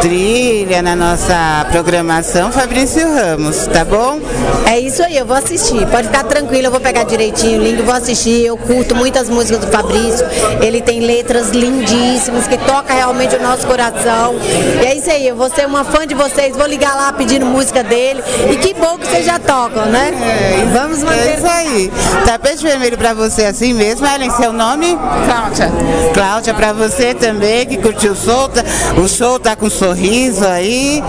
trilha, 0.00 0.80
na 0.82 0.96
nossa 0.96 1.66
programação, 1.70 2.50
Fabrício 2.50 3.06
Ramos, 3.06 3.66
tá 3.66 3.84
bom? 3.84 4.18
É 4.66 4.80
isso 4.80 5.02
aí, 5.02 5.14
eu 5.16 5.26
vou 5.26 5.36
assistir. 5.36 5.86
Pode 5.88 6.06
ficar 6.08 6.24
tranquilo, 6.24 6.66
eu 6.66 6.70
vou 6.70 6.80
pegar 6.80 7.04
direitinho 7.04 7.60
o 7.60 7.64
link, 7.64 7.82
vou 7.82 7.94
assistir. 7.94 8.46
Eu 8.46 8.56
curto 8.56 8.94
muitas 8.94 9.28
músicas 9.28 9.60
do 9.60 9.66
Fabrício. 9.68 10.26
Ele 10.62 10.80
tem 10.80 11.00
letras 11.00 11.50
lindíssimas 11.50 12.46
que 12.46 12.56
toca 12.58 12.94
realmente 12.94 13.36
o 13.36 13.42
nosso 13.42 13.66
coração. 13.66 14.36
E 14.82 14.86
é 14.86 14.94
isso 14.94 15.10
aí, 15.10 15.27
vou 15.36 15.48
ser 15.50 15.66
uma 15.66 15.84
fã 15.84 16.06
de 16.06 16.14
vocês, 16.14 16.56
vou 16.56 16.66
ligar 16.66 16.94
lá 16.94 17.12
pedindo 17.12 17.46
música 17.46 17.82
dele. 17.84 18.22
E 18.50 18.56
que 18.56 18.74
bom 18.74 18.98
que 18.98 19.06
vocês 19.06 19.24
já 19.26 19.38
tocam, 19.38 19.86
né? 19.86 20.12
É, 20.12 20.64
Vamos 20.72 21.02
é 21.02 21.04
manter 21.06 21.36
isso 21.38 21.46
aí. 21.46 21.92
Tapete 22.26 22.62
vermelho 22.62 22.96
pra 22.98 23.14
você 23.14 23.44
assim 23.44 23.72
mesmo, 23.72 24.06
Ellen, 24.06 24.30
seu 24.32 24.52
nome? 24.52 24.98
Cláudia. 25.26 25.70
Cláudia, 26.14 26.54
pra 26.54 26.72
você 26.72 27.14
também, 27.14 27.66
que 27.66 27.76
curtiu 27.78 28.12
o 28.12 28.16
show. 28.16 28.48
tá- 28.48 28.62
O 29.02 29.08
show 29.08 29.38
tá 29.38 29.54
com 29.56 29.66
um 29.66 29.70
sorriso 29.70 30.46
aí. 30.46 31.02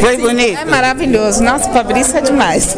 Foi 0.00 0.16
bonito? 0.16 0.58
É 0.58 0.64
maravilhoso. 0.64 1.42
Nossa, 1.42 1.70
Fabrício 1.70 2.16
é 2.18 2.20
demais. 2.20 2.76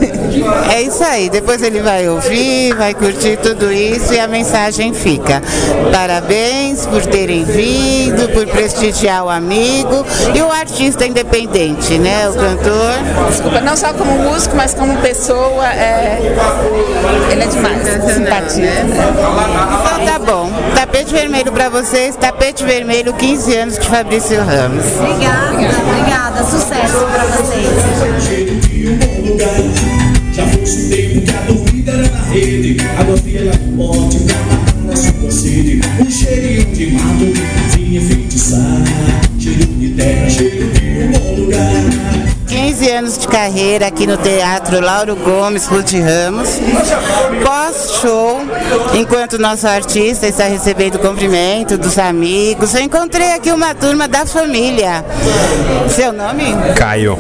É 0.73 0.83
isso 0.83 1.03
aí. 1.03 1.29
Depois 1.29 1.63
ele 1.63 1.81
vai 1.81 2.09
ouvir, 2.09 2.75
vai 2.75 2.95
curtir 2.95 3.37
tudo 3.39 3.73
isso 3.73 4.13
e 4.15 4.21
a 4.21 4.27
mensagem 4.27 4.95
fica. 4.95 5.43
Parabéns 5.93 6.87
por 6.87 7.05
terem 7.07 7.45
vindo, 7.45 8.29
por 8.33 8.47
prestigiar 8.47 9.25
o 9.25 9.29
amigo 9.29 10.05
e 10.35 10.41
o 10.43 10.51
artista 10.51 11.07
independente, 11.07 11.99
né? 11.99 12.29
O 12.29 12.35
cantor. 12.35 13.29
Desculpa, 13.29 13.61
não 13.61 13.77
só 13.77 13.93
como 13.93 14.13
músico, 14.31 14.57
mas 14.57 14.75
como 14.75 14.97
pessoa, 14.99 15.67
é... 15.67 16.19
ele 17.31 17.43
é 17.43 17.47
demais. 17.47 18.15
Simpatia. 18.15 18.71
Então 18.85 20.05
tá 20.07 20.19
bom. 20.19 20.51
Tapete 20.75 21.13
vermelho 21.13 21.53
pra 21.53 21.69
vocês, 21.69 22.17
tapete 22.17 22.65
vermelho, 22.65 23.13
15 23.13 23.57
anos 23.57 23.79
de 23.79 23.87
Fabrício 23.87 24.39
Ramos. 24.39 24.85
Obrigada, 24.99 25.55
obrigada. 25.89 26.30
Aqui 43.85 44.07
no 44.07 44.17
Teatro 44.17 44.81
Lauro 44.81 45.17
Gomes 45.17 45.67
Ruth 45.67 45.93
Ramos. 45.93 46.49
Pós-show, 47.45 48.41
enquanto 48.95 49.39
nosso 49.39 49.67
artista 49.67 50.27
está 50.27 50.45
recebendo 50.45 50.99
cumprimento 50.99 51.79
dos 51.79 51.99
amigos, 51.99 52.75
eu 52.75 52.83
encontrei 52.83 53.33
aqui 53.33 53.51
uma 53.51 53.75
turma 53.75 54.07
da 54.07 54.27
família. 54.27 55.05
Seu 55.89 56.13
nome? 56.13 56.55
Caio. 56.77 57.19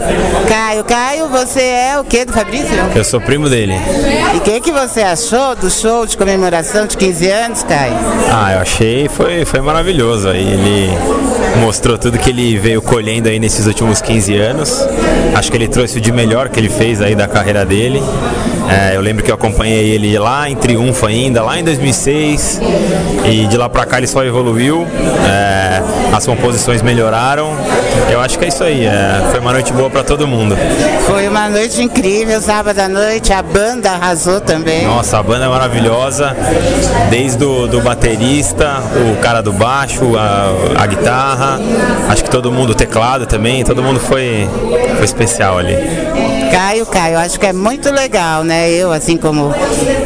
Caio. 0.48 0.84
Caio, 0.84 1.28
você 1.28 1.60
é 1.62 1.98
o 1.98 2.04
que 2.04 2.24
do 2.24 2.32
Fabrício? 2.32 2.76
Eu 2.94 3.04
sou 3.04 3.20
primo 3.20 3.48
dele. 3.48 3.74
E 4.34 4.38
o 4.38 4.40
que, 4.40 4.60
que 4.60 4.72
você 4.72 5.02
achou 5.02 5.54
do 5.56 5.70
show 5.70 6.06
de 6.06 6.16
comemoração 6.16 6.86
de 6.86 6.96
15 6.96 7.30
anos, 7.30 7.62
Caio? 7.62 7.94
Ah, 8.32 8.54
eu 8.54 8.60
achei 8.60 9.08
foi 9.08 9.44
foi 9.44 9.60
maravilhoso. 9.60 10.28
Aí 10.28 10.46
ele 10.46 10.90
mostrou 11.58 11.98
tudo 11.98 12.18
que 12.18 12.30
ele 12.30 12.56
veio 12.58 12.80
colhendo 12.80 13.28
aí 13.28 13.38
nesses 13.38 13.66
últimos 13.66 14.00
15 14.00 14.36
anos. 14.36 14.86
Acho 15.34 15.50
que 15.50 15.56
ele 15.56 15.68
trouxe 15.68 15.98
o 15.98 16.00
de 16.00 16.12
melhor 16.12 16.48
que 16.48 16.58
ele 16.60 16.68
fez 16.68 17.00
aí 17.00 17.14
da 17.14 17.26
carreira 17.26 17.64
dele. 17.64 18.02
É, 18.68 18.94
eu 18.94 19.00
lembro 19.00 19.24
que 19.24 19.30
eu 19.30 19.34
acompanhei 19.34 19.90
ele 19.90 20.16
lá 20.18 20.48
em 20.48 20.54
Triunfo 20.54 21.06
ainda, 21.06 21.42
lá 21.42 21.58
em 21.58 21.64
2006. 21.64 22.60
E 23.24 23.46
de 23.46 23.56
lá 23.56 23.68
pra 23.68 23.84
cá 23.84 23.98
ele 23.98 24.06
só 24.06 24.24
evoluiu. 24.24 24.86
É, 25.28 25.82
as 26.14 26.24
composições 26.24 26.82
melhoraram. 26.82 27.52
Eu 28.10 28.20
acho 28.20 28.38
que 28.38 28.44
é 28.44 28.48
isso 28.48 28.62
aí. 28.62 28.86
é, 28.86 29.28
foi 29.30 29.40
uma 29.40 29.52
noite 29.52 29.72
boa 29.72 29.90
pra 29.90 30.02
todo 30.04 30.26
mundo. 30.26 30.56
Foi 31.06 31.26
uma 31.28 31.48
noite 31.48 31.82
incrível, 31.82 32.40
sábado 32.40 32.78
à 32.78 32.88
noite, 32.88 33.32
a 33.32 33.42
banda 33.42 33.90
arrasou 33.90 34.40
também. 34.40 34.86
Nossa, 34.86 35.18
a 35.18 35.22
banda 35.22 35.46
é 35.46 35.48
maravilhosa, 35.48 36.36
desde 37.10 37.44
o 37.44 37.66
do 37.66 37.80
baterista, 37.80 38.82
o 39.12 39.20
cara 39.20 39.40
do 39.42 39.52
baixo, 39.52 40.16
a, 40.16 40.82
a 40.82 40.86
guitarra, 40.86 41.39
acho 42.08 42.24
que 42.24 42.30
todo 42.30 42.50
mundo, 42.52 42.74
teclado 42.74 43.26
também, 43.26 43.64
todo 43.64 43.82
mundo 43.82 44.00
foi, 44.00 44.48
foi 44.96 45.04
especial 45.04 45.58
ali. 45.58 45.74
Caio, 46.50 46.84
Caio, 46.86 47.18
acho 47.18 47.38
que 47.38 47.46
é 47.46 47.52
muito 47.52 47.90
legal, 47.90 48.42
né? 48.42 48.70
Eu, 48.70 48.92
assim 48.92 49.16
como 49.16 49.54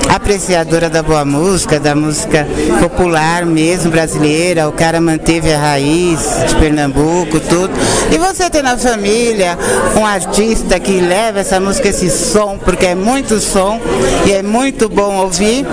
apreciadora 0.09 0.91
da 0.91 1.03
boa 1.03 1.25
música, 1.25 1.81
da 1.81 1.95
música 1.95 2.47
popular 2.81 3.47
mesmo, 3.47 3.91
brasileira, 3.91 4.69
o 4.69 4.73
cara 4.73 5.01
manteve 5.01 5.53
a 5.53 5.59
raiz 5.59 6.21
de 6.47 6.55
Pernambuco, 6.57 7.41
tudo. 7.41 7.71
E 8.13 8.19
você 8.19 8.49
ter 8.51 8.63
na 8.63 8.77
família 8.77 9.59
um 9.97 10.05
artista 10.05 10.79
que 10.79 11.01
leva 11.01 11.41
essa 11.41 11.59
música, 11.59 11.89
esse 11.89 12.11
som, 12.11 12.59
porque 12.59 12.87
é 12.87 12.95
muito 12.95 13.41
som 13.41 13.81
e 14.27 14.33
é 14.33 14.43
muito 14.43 14.89
bom 14.89 15.17
ouvir, 15.17 15.67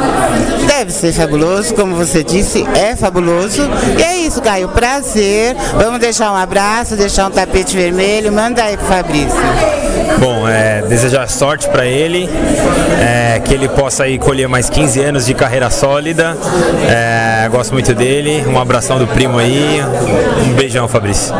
deve 0.68 0.92
ser 0.92 1.12
fabuloso, 1.14 1.74
como 1.74 1.96
você 1.96 2.24
disse, 2.24 2.66
é 2.76 2.96
fabuloso. 2.96 3.62
E 4.00 4.04
é 4.04 4.18
isso, 4.18 4.42
Caio, 4.42 4.70
prazer. 4.70 5.51
Vamos 5.76 6.00
deixar 6.00 6.32
um 6.32 6.36
abraço, 6.36 6.96
deixar 6.96 7.28
um 7.28 7.32
tapete 7.32 7.76
vermelho, 7.76 8.32
manda 8.32 8.64
aí 8.64 8.78
pro 8.78 8.86
Fabrício. 8.86 9.40
Bom, 10.20 10.48
é, 10.48 10.82
desejar 10.84 11.28
sorte 11.30 11.68
para 11.70 11.86
ele, 11.86 12.30
é, 13.02 13.40
que 13.40 13.54
ele 13.54 13.68
possa 13.70 14.04
aí 14.04 14.20
colher 14.20 14.48
mais 14.48 14.70
15 14.70 15.00
anos 15.02 15.26
de 15.26 15.34
carreira 15.34 15.70
sólida. 15.70 16.38
É, 16.90 17.50
gosto 17.50 17.74
muito 17.74 17.94
dele, 17.94 18.46
um 18.48 18.60
abração 18.60 19.00
do 19.00 19.08
primo 19.08 19.38
aí, 19.38 19.82
um 20.46 20.54
beijão, 20.54 20.88
Fabrício. 20.88 21.34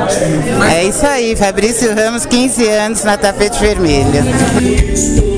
É 0.72 0.84
isso 0.84 1.06
aí, 1.06 1.36
Fabrício 1.36 1.94
Ramos, 1.94 2.26
15 2.26 2.68
anos 2.68 3.04
na 3.04 3.18
tapete 3.18 3.60
vermelho. 3.60 5.31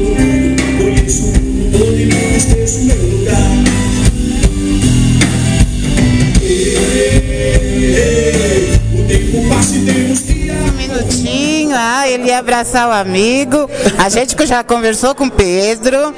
Ele 12.13 12.27
ia 12.27 12.39
abraçar 12.39 12.87
o 12.87 12.91
amigo. 12.91 13.69
A 13.97 14.09
gente 14.09 14.35
já 14.45 14.63
conversou 14.63 15.15
com 15.15 15.25
o 15.25 15.31
Pedro. 15.31 16.13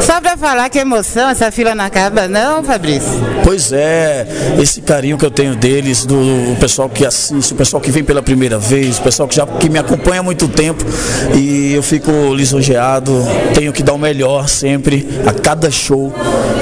Só 0.00 0.20
pra 0.20 0.36
falar 0.36 0.68
que 0.68 0.78
emoção, 0.78 1.28
essa 1.30 1.50
fila 1.50 1.74
não 1.74 1.84
acaba, 1.84 2.28
não, 2.28 2.62
Fabrício? 2.62 3.10
Pois 3.42 3.72
é, 3.72 4.26
esse 4.60 4.80
carinho 4.82 5.16
que 5.16 5.24
eu 5.24 5.30
tenho 5.30 5.56
deles, 5.56 6.04
do, 6.04 6.14
do 6.14 6.56
pessoal 6.60 6.88
que 6.88 7.04
assiste, 7.04 7.52
o 7.52 7.56
pessoal 7.56 7.80
que 7.80 7.90
vem 7.90 8.04
pela 8.04 8.22
primeira 8.22 8.58
vez, 8.58 8.98
o 8.98 9.02
pessoal 9.02 9.28
que 9.28 9.34
já 9.34 9.46
que 9.46 9.68
me 9.68 9.78
acompanha 9.78 10.20
há 10.20 10.22
muito 10.22 10.48
tempo 10.48 10.84
e 11.34 11.72
eu 11.72 11.82
fico 11.82 12.10
lisonjeado, 12.34 13.12
tenho 13.54 13.72
que 13.72 13.82
dar 13.82 13.94
o 13.94 13.98
melhor 13.98 14.48
sempre 14.48 15.08
a 15.26 15.32
cada 15.32 15.70
show. 15.70 16.12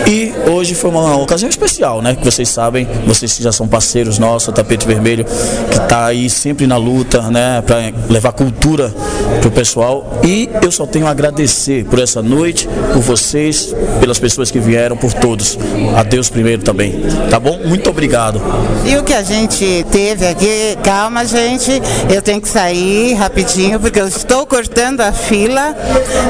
E 0.07 0.35
hoje 0.51 0.75
foi 0.75 0.91
uma 0.91 1.17
ocasião 1.17 1.49
especial, 1.49 2.03
né? 2.03 2.15
Que 2.15 2.25
vocês 2.25 2.49
sabem, 2.49 2.87
vocês 3.07 3.33
que 3.33 3.43
já 3.43 3.51
são 3.51 3.67
parceiros 3.67 4.19
nossos, 4.19 4.53
Tapete 4.55 4.87
Vermelho, 4.87 5.25
que 5.25 5.79
está 5.79 6.07
aí 6.07 6.29
sempre 6.29 6.67
na 6.67 6.77
luta, 6.77 7.23
né? 7.31 7.63
Para 7.63 7.93
levar 8.11 8.33
cultura 8.45 8.93
pro 9.41 9.51
pessoal. 9.51 10.21
E 10.23 10.51
eu 10.63 10.71
só 10.71 10.87
tenho 10.87 11.07
a 11.07 11.11
agradecer 11.11 11.85
por 11.85 11.99
essa 11.99 12.23
noite, 12.23 12.69
por 12.93 13.01
vocês, 13.01 13.75
pelas 14.01 14.19
pessoas 14.19 14.51
que 14.51 14.59
vieram, 14.59 14.97
por 14.97 15.13
todos. 15.15 15.59
A 15.97 16.03
Deus 16.03 16.29
primeiro 16.29 16.63
também, 16.63 17.05
tá 17.31 17.41
bom? 17.41 17.59
Muito 17.65 17.89
obrigado. 17.89 18.41
E 18.85 18.97
o 18.97 19.03
que 19.03 19.15
a 19.15 19.23
gente 19.23 19.87
teve 19.91 20.27
aqui, 20.27 20.77
calma 20.83 21.25
gente, 21.25 21.71
eu 22.15 22.21
tenho 22.21 22.41
que 22.41 22.49
sair 22.49 23.15
rapidinho 23.15 23.81
porque 23.81 24.01
eu 24.01 24.09
estou 24.09 24.47
cortando 24.47 25.01
a 25.01 25.13
fila, 25.13 25.75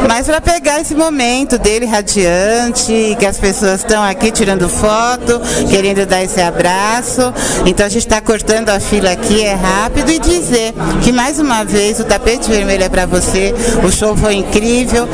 mas 0.09 0.27
para 0.27 0.41
pegar 0.41 0.81
esse 0.81 0.95
momento 0.95 1.59
dele 1.59 1.87
radiante, 1.87 3.17
que 3.19 3.27
as 3.27 3.39
pessoas 3.39 3.81
estão 3.81 4.03
aqui 4.03 4.31
tirando 4.31 4.69
foto, 4.69 5.41
querendo 5.69 6.07
dar 6.07 6.23
esse 6.23 6.41
abraço. 6.41 7.33
Então 7.67 7.85
a 7.85 7.89
gente 7.89 8.05
está 8.05 8.21
cortando 8.21 8.69
a 8.69 8.79
fila 8.79 9.11
aqui, 9.11 9.43
é 9.43 9.55
rápido, 9.55 10.11
e 10.11 10.19
dizer 10.19 10.75
que 11.03 11.11
mais 11.11 11.39
uma 11.39 11.65
vez 11.65 12.04
o 12.05 12.07
tapete 12.07 12.51
vermelho 12.51 12.85
é 12.85 12.89
para 12.89 13.07
você. 13.07 13.55
O 13.83 13.91
show 13.91 14.15
foi 14.17 14.35
incrível, 14.35 15.09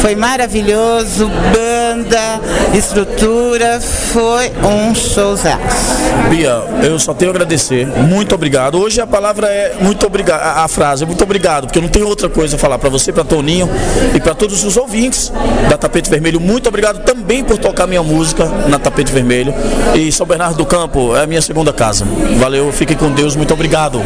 foi 0.00 0.16
maravilhoso, 0.16 1.30
banda, 1.92 2.40
estrutura, 2.74 3.78
foi 3.80 4.50
um 4.64 4.94
showzaço. 4.94 5.92
Bia, 6.30 6.62
eu 6.82 6.98
só 6.98 7.12
tenho 7.12 7.30
a 7.30 7.34
agradecer. 7.34 7.86
Muito 7.86 8.34
obrigado. 8.34 8.78
Hoje 8.78 9.00
a 9.00 9.06
palavra 9.06 9.46
é 9.46 9.76
muito 9.78 10.06
obrigado, 10.06 10.40
a, 10.40 10.66
frase 10.68 11.04
é 11.04 11.06
muito 11.06 11.22
obrigado, 11.22 11.66
porque 11.66 11.78
eu 11.78 11.82
não 11.82 11.90
tenho 11.90 12.08
outra 12.08 12.30
coisa 12.30 12.56
a 12.56 12.58
falar 12.58 12.78
para 12.78 12.88
você, 12.88 13.12
para 13.12 13.24
Toninho 13.24 13.68
e 14.14 14.20
para 14.20 14.34
todos 14.34 14.64
os 14.64 14.76
ouvintes 14.78 15.30
da 15.68 15.76
Tapete 15.76 16.08
Vermelho. 16.08 16.40
Muito 16.40 16.66
obrigado 16.66 17.00
também 17.00 17.44
por 17.44 17.58
tocar 17.58 17.86
minha 17.86 18.02
música 18.02 18.46
na 18.68 18.78
Tapete 18.78 19.12
Vermelho. 19.12 19.52
E 19.94 20.10
São 20.10 20.26
Bernardo 20.26 20.56
do 20.56 20.64
Campo 20.64 21.14
é 21.14 21.24
a 21.24 21.26
minha 21.26 21.42
segunda 21.42 21.72
casa. 21.72 22.06
Valeu, 22.38 22.72
fiquem 22.72 22.96
com 22.96 23.10
Deus. 23.10 23.36
Muito 23.36 23.52
obrigado. 23.52 24.00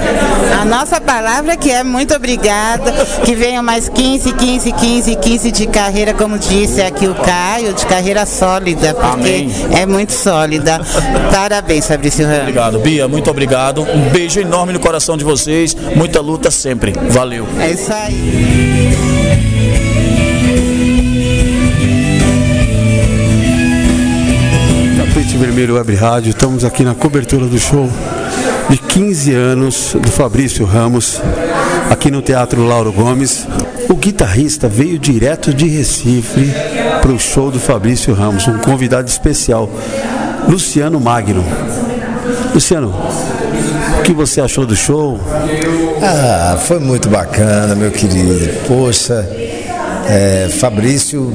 A 0.61 0.64
nossa 0.64 1.01
palavra 1.01 1.57
que 1.57 1.70
é 1.70 1.85
muito 1.85 2.14
obrigada, 2.14 2.92
que 3.25 3.35
venham 3.35 3.62
mais 3.62 3.88
15, 3.88 4.33
15, 4.33 4.72
15, 4.72 5.16
15 5.16 5.53
de 5.53 5.66
carreira, 5.66 6.12
como 6.12 6.38
disse 6.38 6.83
aqui 6.83 7.07
o 7.07 7.14
Caio, 7.14 7.76
de 7.77 7.87
carreira 7.87 8.25
sólida, 8.27 8.95
porque 8.95 9.07
Amém. 9.07 9.51
é 9.73 9.87
muito 9.87 10.12
sólida. 10.12 10.81
Parabéns, 11.31 11.87
Fabrício 11.87 12.25
Ramos. 12.27 12.41
Obrigado, 12.43 12.79
Bia. 12.81 13.07
Muito 13.09 13.31
obrigado. 13.31 13.83
Um 13.83 14.09
beijo 14.11 14.41
enorme 14.41 14.73
no 14.73 14.81
coração 14.81 15.17
de 15.17 15.25
vocês. 15.25 15.77
Muita 15.95 16.21
luta 16.21 16.51
sempre. 16.51 16.93
Valeu. 17.11 17.47
É 17.61 17.71
isso 17.71 17.93
aí. 17.93 18.97
Tapete 24.97 25.37
Vermelho 25.37 25.75
Web 25.77 25.95
Rádio, 25.95 26.31
estamos 26.31 26.65
aqui 26.65 26.83
na 26.83 26.95
cobertura 26.95 27.47
do 27.47 27.59
show 27.59 27.89
de 28.69 28.79
15 28.79 29.33
anos 29.35 29.97
do 30.01 30.11
Fabrício 30.11 30.65
Ramos, 30.65 31.21
aqui 31.90 32.11
no 32.11 32.22
Teatro 32.22 32.64
Lauro 32.64 32.92
Gomes. 32.92 33.46
O 33.88 33.94
guitarrista 33.94 34.68
veio 34.68 34.99
direto 34.99 35.55
de 35.55 35.66
Recife 35.68 36.53
para 37.01 37.12
o 37.12 37.18
show 37.18 37.51
do 37.51 37.61
Fabrício 37.61 38.14
Ramos, 38.14 38.46
um 38.49 38.59
convidado 38.59 39.09
especial, 39.09 39.70
Luciano 40.49 41.01
Magno. 41.01 41.44
Luciano, 42.55 42.92
o 43.99 44.03
que 44.03 44.12
você 44.12 44.40
achou 44.40 44.66
do 44.66 44.75
show? 44.75 45.20
Ah, 46.03 46.59
foi 46.59 46.79
muito 46.79 47.09
bacana, 47.09 47.75
meu 47.75 47.90
querido. 47.90 48.49
Poxa, 48.66 49.27
é, 50.09 50.49
Fabrício 50.59 51.33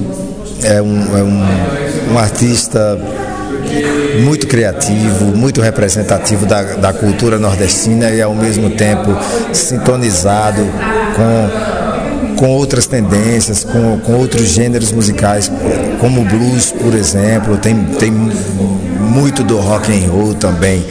é 0.64 0.82
um, 0.82 1.18
é 1.18 1.24
um, 1.24 2.14
um 2.14 2.18
artista 2.18 3.00
muito 4.20 4.48
criativo, 4.48 5.26
muito 5.36 5.62
representativo 5.62 6.46
da, 6.46 6.62
da 6.62 6.94
cultura 6.94 7.38
nordestina 7.38 8.10
e 8.10 8.22
ao 8.22 8.34
mesmo 8.34 8.70
tempo 8.72 9.16
sintonizado 9.54 10.62
com, 11.16 12.36
com 12.38 12.50
outras 12.50 12.86
tendências, 12.86 13.64
com, 13.64 14.00
com 14.00 14.14
outros 14.14 14.50
gêneros 14.50 14.92
musicais, 14.92 15.52
como 16.00 16.22
o 16.22 16.26
blues, 16.26 16.72
por 16.72 16.94
exemplo, 16.96 17.58
tem, 17.58 17.76
tem 18.00 18.12
muito 18.12 19.44
do 19.44 19.58
rock 19.58 19.92
and 19.92 20.10
roll 20.10 20.34
também 20.34 20.86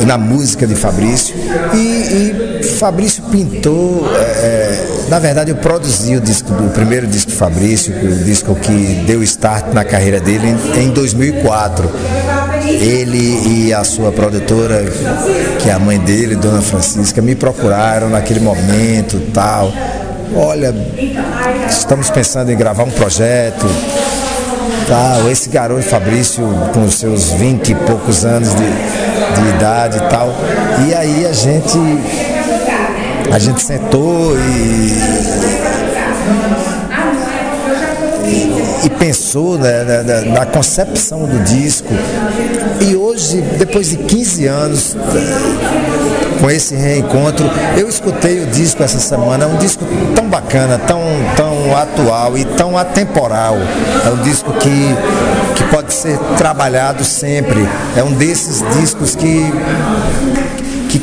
no, 0.00 0.06
na 0.06 0.16
música 0.16 0.66
de 0.66 0.74
Fabrício. 0.74 1.34
E, 1.74 2.60
e 2.60 2.62
Fabrício 2.78 3.22
pintou, 3.24 4.06
é, 4.14 4.59
na 5.08 5.18
verdade 5.18 5.50
eu 5.50 5.56
produzi 5.56 6.16
o, 6.16 6.20
disco, 6.20 6.52
o 6.52 6.70
primeiro 6.70 7.06
disco 7.06 7.30
de 7.30 7.36
Fabrício, 7.36 7.94
o 7.94 8.24
disco 8.24 8.54
que 8.54 9.02
deu 9.06 9.22
start 9.22 9.72
na 9.72 9.84
carreira 9.84 10.20
dele 10.20 10.48
em, 10.76 10.84
em 10.84 10.90
2004. 10.90 11.90
Ele 12.66 13.66
e 13.66 13.74
a 13.74 13.82
sua 13.82 14.12
produtora, 14.12 14.84
que 15.58 15.68
é 15.68 15.72
a 15.72 15.78
mãe 15.78 15.98
dele, 15.98 16.36
Dona 16.36 16.62
Francisca, 16.62 17.20
me 17.20 17.34
procuraram 17.34 18.08
naquele 18.08 18.40
momento 18.40 19.20
tal. 19.32 19.72
Olha, 20.34 20.72
estamos 21.68 22.10
pensando 22.10 22.52
em 22.52 22.56
gravar 22.56 22.84
um 22.84 22.90
projeto, 22.90 23.66
tal. 24.86 25.30
Esse 25.30 25.48
garoto 25.48 25.82
Fabrício, 25.82 26.44
com 26.72 26.88
seus 26.90 27.30
20 27.32 27.70
e 27.70 27.74
poucos 27.74 28.24
anos 28.24 28.50
de, 28.50 28.62
de 28.62 29.48
idade 29.56 29.96
e 29.96 30.08
tal. 30.08 30.32
E 30.88 30.94
aí 30.94 31.26
a 31.26 31.32
gente 31.32 31.78
a 33.32 33.38
gente 33.38 33.62
sentou 33.62 34.36
e, 34.36 34.98
e 38.86 38.90
pensou 38.90 39.56
né, 39.56 40.02
na, 40.02 40.20
na, 40.40 40.46
concepção 40.46 41.26
do 41.26 41.38
disco. 41.44 41.88
E 42.80 42.96
hoje, 42.96 43.40
depois 43.58 43.90
de 43.90 43.98
15 43.98 44.46
anos, 44.46 44.96
com 46.40 46.50
esse 46.50 46.74
reencontro, 46.74 47.48
eu 47.76 47.88
escutei 47.88 48.42
o 48.42 48.46
disco 48.46 48.82
essa 48.82 48.98
semana, 48.98 49.44
é 49.44 49.46
um 49.46 49.58
disco 49.58 49.84
tão 50.14 50.26
bacana, 50.28 50.78
tão, 50.78 51.00
tão 51.36 51.76
atual 51.76 52.36
e 52.36 52.44
tão 52.44 52.76
atemporal. 52.76 53.56
É 54.04 54.10
um 54.10 54.22
disco 54.22 54.52
que, 54.54 54.96
que 55.54 55.64
pode 55.70 55.92
ser 55.92 56.18
trabalhado 56.36 57.04
sempre. 57.04 57.68
É 57.96 58.02
um 58.02 58.12
desses 58.12 58.64
discos 58.76 59.14
que 59.14 59.52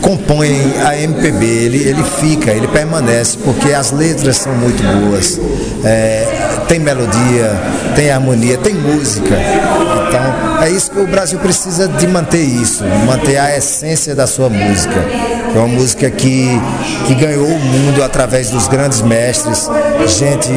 compõem 0.02 0.56
a 0.86 0.98
MPB, 0.98 1.46
ele, 1.46 1.78
ele 1.90 2.04
fica, 2.04 2.52
ele 2.52 2.68
permanece, 2.68 3.38
porque 3.44 3.74
as 3.74 3.92
letras 3.92 4.38
são 4.38 4.54
muito 4.54 4.82
boas. 4.84 5.40
É, 5.84 6.26
tem 6.68 6.80
melodia, 6.80 7.52
tem 7.96 8.12
harmonia, 8.12 8.58
tem 8.58 8.74
música. 8.74 9.36
Então, 10.08 10.57
é 10.68 10.72
isso 10.72 10.92
que 10.92 11.00
o 11.00 11.08
Brasil 11.08 11.40
precisa 11.40 11.88
de 11.88 12.06
manter 12.08 12.44
isso, 12.44 12.84
manter 13.06 13.38
a 13.38 13.56
essência 13.56 14.14
da 14.14 14.28
sua 14.28 14.50
música. 14.50 14.96
É 15.56 15.58
uma 15.58 15.68
música 15.68 16.10
que, 16.12 16.50
que 17.08 17.16
ganhou 17.16 17.48
o 17.48 17.60
mundo 17.60 18.04
através 18.04 18.50
dos 18.50 18.68
grandes 18.68 19.02
mestres, 19.02 19.70
gente 20.08 20.50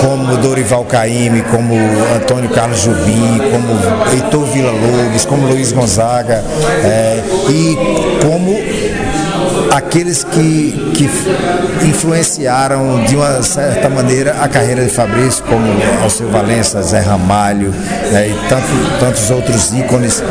como 0.00 0.36
Dorival 0.36 0.84
Caymmi, 0.84 1.42
como 1.42 1.74
Antônio 2.14 2.48
Carlos 2.50 2.80
Jobim, 2.84 3.40
como 3.50 4.12
Heitor 4.12 4.46
Villa-Lobos, 4.46 5.24
como 5.24 5.48
Luiz 5.48 5.72
Gonzaga, 5.72 6.44
é, 6.84 7.20
e 7.48 7.76
como 8.24 8.52
aqueles 9.70 10.24
que, 10.24 10.92
que 10.94 11.86
influenciaram 11.86 13.04
de 13.04 13.16
uma 13.16 13.42
certa 13.42 13.88
maneira 13.88 14.36
a 14.40 14.48
carreira 14.48 14.84
de 14.84 14.90
Fabrício, 14.90 15.44
como 15.44 15.64
Alceu 16.02 16.28
Valença, 16.30 16.82
Zé 16.82 17.00
Ramalho 17.00 17.70
né, 18.12 18.28
e 18.28 18.48
tanto, 18.48 18.66
tantos 18.98 19.30
outros 19.30 19.72
ícones 19.72 20.22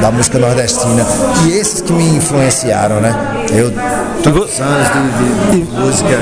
da 0.00 0.10
música 0.10 0.38
nordestina. 0.38 1.04
E 1.46 1.52
esses 1.52 1.80
que 1.80 1.92
me 1.92 2.16
influenciaram, 2.16 3.00
né? 3.00 3.14
Eu 3.54 3.72
tantos 4.22 4.60
anos 4.60 4.88
de, 4.88 5.60
de, 5.60 5.66
de 5.66 5.70
música. 5.72 6.18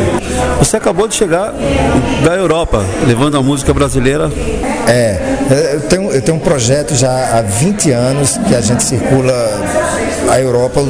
Você 0.59 0.77
acabou 0.77 1.07
de 1.07 1.15
chegar 1.15 1.53
da 2.25 2.35
Europa, 2.35 2.83
levando 3.07 3.37
a 3.37 3.43
música 3.43 3.73
brasileira. 3.75 4.31
É, 4.89 5.21
eu 5.75 5.81
tenho, 5.83 6.11
eu 6.11 6.23
tenho 6.23 6.37
um 6.39 6.41
projeto 6.41 6.95
já 6.95 7.39
há 7.39 7.43
20 7.43 7.91
anos 7.93 8.39
que 8.39 8.55
a 8.55 8.61
gente 8.61 8.83
circula 8.83 9.33
a 10.31 10.41
Europa 10.41 10.81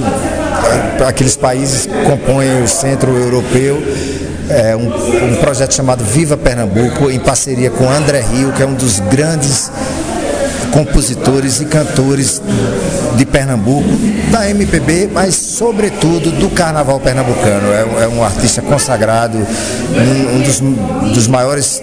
aqueles 1.09 1.35
países 1.35 1.87
que 1.87 2.03
compõem 2.05 2.62
o 2.62 2.68
centro 2.68 3.16
europeu. 3.16 3.83
É 4.48 4.76
um, 4.76 4.88
um 5.33 5.37
projeto 5.37 5.74
chamado 5.74 6.05
Viva 6.05 6.37
Pernambuco, 6.37 7.11
em 7.11 7.18
parceria 7.20 7.70
com 7.70 7.88
André 7.88 8.20
Rio, 8.20 8.53
que 8.53 8.62
é 8.62 8.66
um 8.66 8.74
dos 8.74 9.00
grandes 9.00 9.70
compositores 10.72 11.61
e 11.61 11.64
cantores 11.64 12.42
de 13.16 13.25
Pernambuco, 13.27 13.88
da 14.31 14.49
MPB, 14.51 15.11
mas 15.12 15.35
sobretudo 15.35 16.31
do 16.33 16.51
carnaval 16.51 17.01
pernambucano. 17.01 17.73
É, 17.73 18.05
é 18.05 18.09
um 18.09 18.23
artista 18.23 18.62
consagrado, 18.62 19.38
um, 19.38 20.37
um 20.37 20.42
dos, 20.42 20.61
dos 21.14 21.27
maiores 21.27 21.83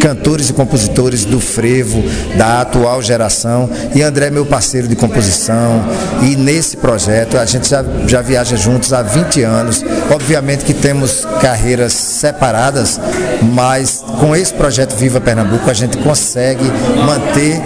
cantores 0.00 0.50
e 0.50 0.52
compositores 0.52 1.24
do 1.24 1.40
frevo, 1.40 2.02
da 2.36 2.60
atual 2.60 3.02
geração. 3.02 3.68
E 3.94 4.02
André 4.02 4.26
é 4.26 4.30
meu 4.30 4.46
parceiro 4.46 4.86
de 4.86 4.96
composição. 4.96 5.84
E 6.22 6.36
nesse 6.36 6.76
projeto 6.76 7.36
a 7.38 7.44
gente 7.44 7.68
já, 7.68 7.84
já 8.06 8.20
viaja 8.20 8.56
juntos 8.56 8.92
há 8.92 9.02
20 9.02 9.42
anos. 9.42 9.84
Obviamente 10.10 10.64
que 10.64 10.74
temos 10.74 11.26
carreiras 11.40 11.92
separadas, 11.92 13.00
mas 13.42 14.04
com 14.20 14.34
esse 14.34 14.52
projeto 14.54 14.94
Viva 14.96 15.20
Pernambuco 15.20 15.68
a 15.70 15.74
gente 15.74 15.98
consegue 15.98 16.64
manter 17.04 17.60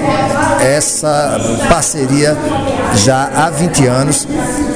essa 0.62 1.38
parceria 1.68 2.36
já 2.96 3.30
há 3.34 3.50
20 3.50 3.86
anos 3.86 4.26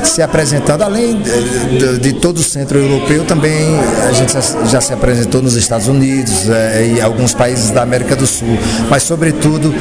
se 0.05 0.23
apresentando, 0.23 0.83
além 0.83 1.21
de, 1.21 1.99
de, 1.99 2.13
todo 2.15 2.39
o 2.39 2.43
centro 2.43 2.79
europeu, 2.79 3.25
também 3.25 3.79
a 4.09 4.13
gente 4.13 4.33
já, 4.33 4.41
já 4.67 4.81
se 4.81 4.93
apresentou 4.93 5.43
nos 5.43 5.57
Estados 5.57 5.89
Unidos 5.89 6.49
é, 6.49 6.87
e 6.95 7.01
alguns 7.01 7.35
países 7.35 7.71
da 7.71 7.83
América 7.83 8.15
do 8.15 8.27
Sul, 8.27 8.59
mas 8.89 9.03
sobretudo 9.03 9.75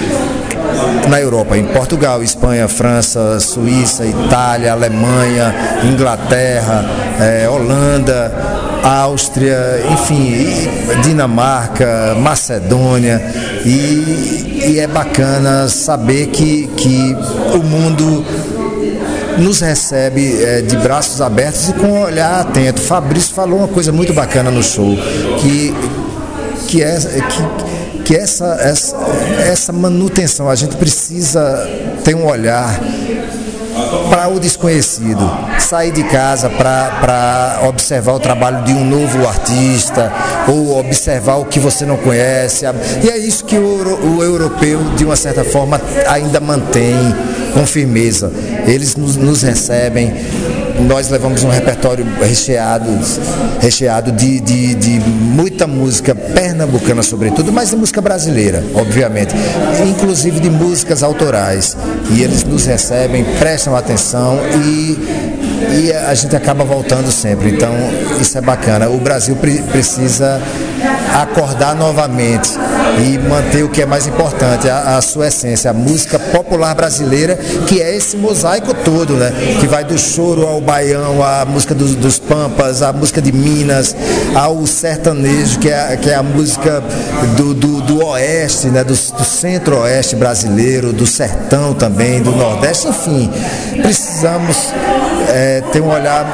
na 1.08 1.20
Europa, 1.20 1.58
em 1.58 1.66
Portugal, 1.66 2.24
Espanha, 2.24 2.68
França, 2.68 3.40
Suíça, 3.40 4.06
Itália, 4.06 4.72
Alemanha, 4.72 5.54
Inglaterra, 5.84 6.86
é, 7.20 7.48
Holanda, 7.48 8.32
Áustria, 8.84 9.82
enfim, 9.92 10.46
Dinamarca, 11.04 12.16
Macedônia. 12.20 13.22
E, 13.66 14.72
e 14.72 14.80
é 14.80 14.88
bacana 14.88 15.70
saber 15.70 16.28
que, 16.28 16.68
que 16.76 17.16
o 17.54 17.64
mundo 17.64 18.26
nos 19.38 19.62
recebe 19.62 20.44
é, 20.44 20.62
de 20.62 20.76
braços 20.78 21.22
abertos 21.22 21.70
e 21.70 21.74
com 21.74 21.88
um 21.88 22.02
olhar 22.02 22.42
atento. 22.42 22.82
Fabrício 22.82 23.34
falou 23.34 23.60
uma 23.60 23.68
coisa 23.68 23.92
muito 23.92 24.14
bacana 24.14 24.52
no 24.52 24.62
show, 24.62 24.96
que, 25.40 25.74
que, 26.68 26.84
é, 26.84 26.98
que, 27.00 28.04
que 28.04 28.16
essa, 28.16 28.58
essa, 28.62 28.98
essa 29.48 29.74
manutenção, 29.74 30.50
a 30.50 30.56
gente 30.56 30.76
precisa 30.76 31.68
ter 32.04 32.16
um 32.16 32.26
olhar 32.28 32.80
para 34.10 34.28
o 34.28 34.40
desconhecido, 34.40 35.30
sair 35.60 35.92
de 35.92 36.04
casa 36.04 36.50
para 36.50 37.62
observar 37.68 38.14
o 38.14 38.20
trabalho 38.20 38.64
de 38.64 38.74
um 38.74 38.86
novo 38.86 39.28
artista 39.28 40.12
ou 40.48 40.80
observar 40.80 41.36
o 41.38 41.46
que 41.46 41.60
você 41.60 41.86
não 41.86 41.98
conhece. 41.98 42.66
E 43.04 43.10
é 43.10 43.18
isso 43.18 43.46
que 43.46 43.58
o, 43.58 44.18
o 44.18 44.24
europeu, 44.24 44.80
de 44.96 45.06
uma 45.06 45.16
certa 45.16 45.44
forma, 45.44 45.82
ainda 46.08 46.40
mantém 46.40 46.96
com 47.54 47.66
firmeza. 47.66 48.32
Eles 48.66 48.96
nos, 48.96 49.16
nos 49.16 49.42
recebem 49.42 50.14
nós 50.82 51.10
levamos 51.10 51.44
um 51.44 51.50
repertório 51.50 52.06
recheado, 52.20 52.90
recheado 53.60 54.12
de, 54.12 54.40
de, 54.40 54.76
de, 54.76 55.00
muita 55.00 55.68
música 55.68 56.16
pernambucana, 56.16 57.04
sobretudo, 57.04 57.52
mas 57.52 57.70
de 57.70 57.76
música 57.76 58.02
brasileira, 58.02 58.64
obviamente, 58.74 59.34
inclusive 59.88 60.40
de 60.40 60.50
músicas 60.50 61.04
autorais. 61.04 61.78
E 62.12 62.22
eles 62.22 62.44
nos 62.44 62.66
recebem, 62.66 63.24
prestam 63.40 63.76
atenção 63.76 64.40
e, 64.66 64.98
e 65.84 65.94
a 65.94 66.14
gente 66.14 66.36
acaba 66.36 66.64
voltando 66.64 67.12
sempre. 67.12 67.50
Então, 67.50 67.74
isso 68.20 68.38
é 68.38 68.42
bacana. 68.42 68.90
O 68.90 68.98
Brasil 68.98 69.36
pre 69.36 69.62
precisa 69.64 70.42
acordar 71.14 71.76
novamente 71.76 72.52
e 73.00 73.18
manter 73.18 73.64
o 73.64 73.70
que 73.70 73.82
é 73.82 73.86
mais 73.86 74.08
importante, 74.08 74.70
a, 74.70 74.98
a 74.98 75.02
sua 75.02 75.28
essência, 75.28 75.72
a 75.72 75.74
música 75.74 76.20
popular 76.20 76.76
brasileira, 76.76 77.36
que 77.68 77.82
é 77.82 77.96
esse 77.96 78.18
mosaico 78.18 78.74
todo, 78.74 79.14
né? 79.14 79.32
Que 79.60 79.68
vai 79.68 79.84
do 79.84 79.98
choro 79.98 80.48
ao 80.48 80.62
baião, 80.62 81.24
a 81.24 81.46
música 81.46 81.74
dos, 81.74 81.96
dos 81.96 82.20
pampas, 82.20 82.82
a 82.82 82.92
música 82.94 83.22
de 83.22 83.32
Minas, 83.32 83.96
ao 84.36 84.66
sertanejo, 84.66 85.60
que 85.60 85.70
é, 85.70 85.98
que 85.98 86.10
é 86.10 86.16
a 86.16 86.24
música 86.24 86.84
do, 87.38 87.54
do, 87.54 87.82
do 87.82 88.06
oeste, 88.06 88.68
né? 88.68 88.84
Do, 88.84 88.94
do 88.94 89.24
centro-oeste 89.26 90.16
brasileiro, 90.16 90.94
do 90.94 91.06
sertão 91.06 91.74
também, 91.74 92.22
do 92.22 92.32
nordeste, 92.32 92.88
enfim. 92.88 93.30
Precisamos 93.82 94.74
é, 95.30 95.62
ter 95.72 95.82
um 95.82 95.90
olhar 95.90 96.26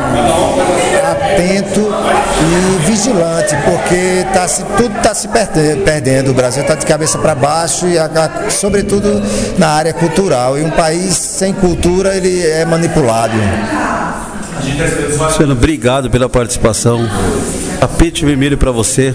atento 1.11 1.93
e 2.41 2.85
vigilante, 2.85 3.55
porque 3.65 4.25
tá 4.39 4.47
se, 4.47 4.63
tudo 4.77 4.95
está 4.97 5.13
se 5.13 5.27
perde- 5.27 5.81
perdendo. 5.83 6.31
O 6.31 6.33
Brasil 6.33 6.61
está 6.61 6.75
de 6.75 6.85
cabeça 6.85 7.17
para 7.17 7.35
baixo 7.35 7.87
e, 7.87 7.97
a- 7.97 8.05
a- 8.05 8.49
sobretudo, 8.49 9.21
na 9.57 9.67
área 9.69 9.93
cultural. 9.93 10.57
E 10.57 10.63
um 10.63 10.69
país 10.69 11.13
sem 11.15 11.51
cultura 11.53 12.15
ele 12.15 12.45
é 12.47 12.63
manipulado. 12.65 13.33
Luciano, 15.17 15.53
obrigado 15.53 16.09
pela 16.09 16.29
participação. 16.29 17.07
Tapete 17.79 18.25
vermelho 18.25 18.57
para 18.57 18.71
você. 18.71 19.13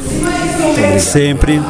Sempre. 1.01 1.61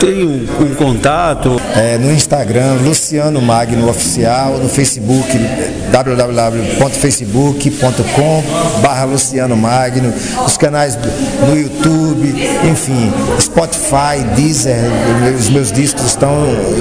Tem 0.00 0.24
um, 0.24 0.46
um 0.62 0.74
contato. 0.74 1.60
É, 1.74 1.98
no 1.98 2.12
Instagram, 2.12 2.74
Luciano 2.84 3.40
Magno 3.42 3.88
Oficial, 3.88 4.58
no 4.58 4.68
Facebook, 4.68 5.28
www.facebook.com 5.90 8.42
barra 8.82 9.04
Luciano 9.04 9.56
Magno, 9.56 10.12
os 10.44 10.56
canais 10.56 10.94
do- 10.96 11.08
no 11.48 11.56
YouTube, 11.58 12.34
enfim, 12.70 13.12
Spotify, 13.40 14.22
Deezer, 14.36 14.76
os 15.38 15.48
meus 15.50 15.72
discos 15.72 16.04
estão 16.06 16.34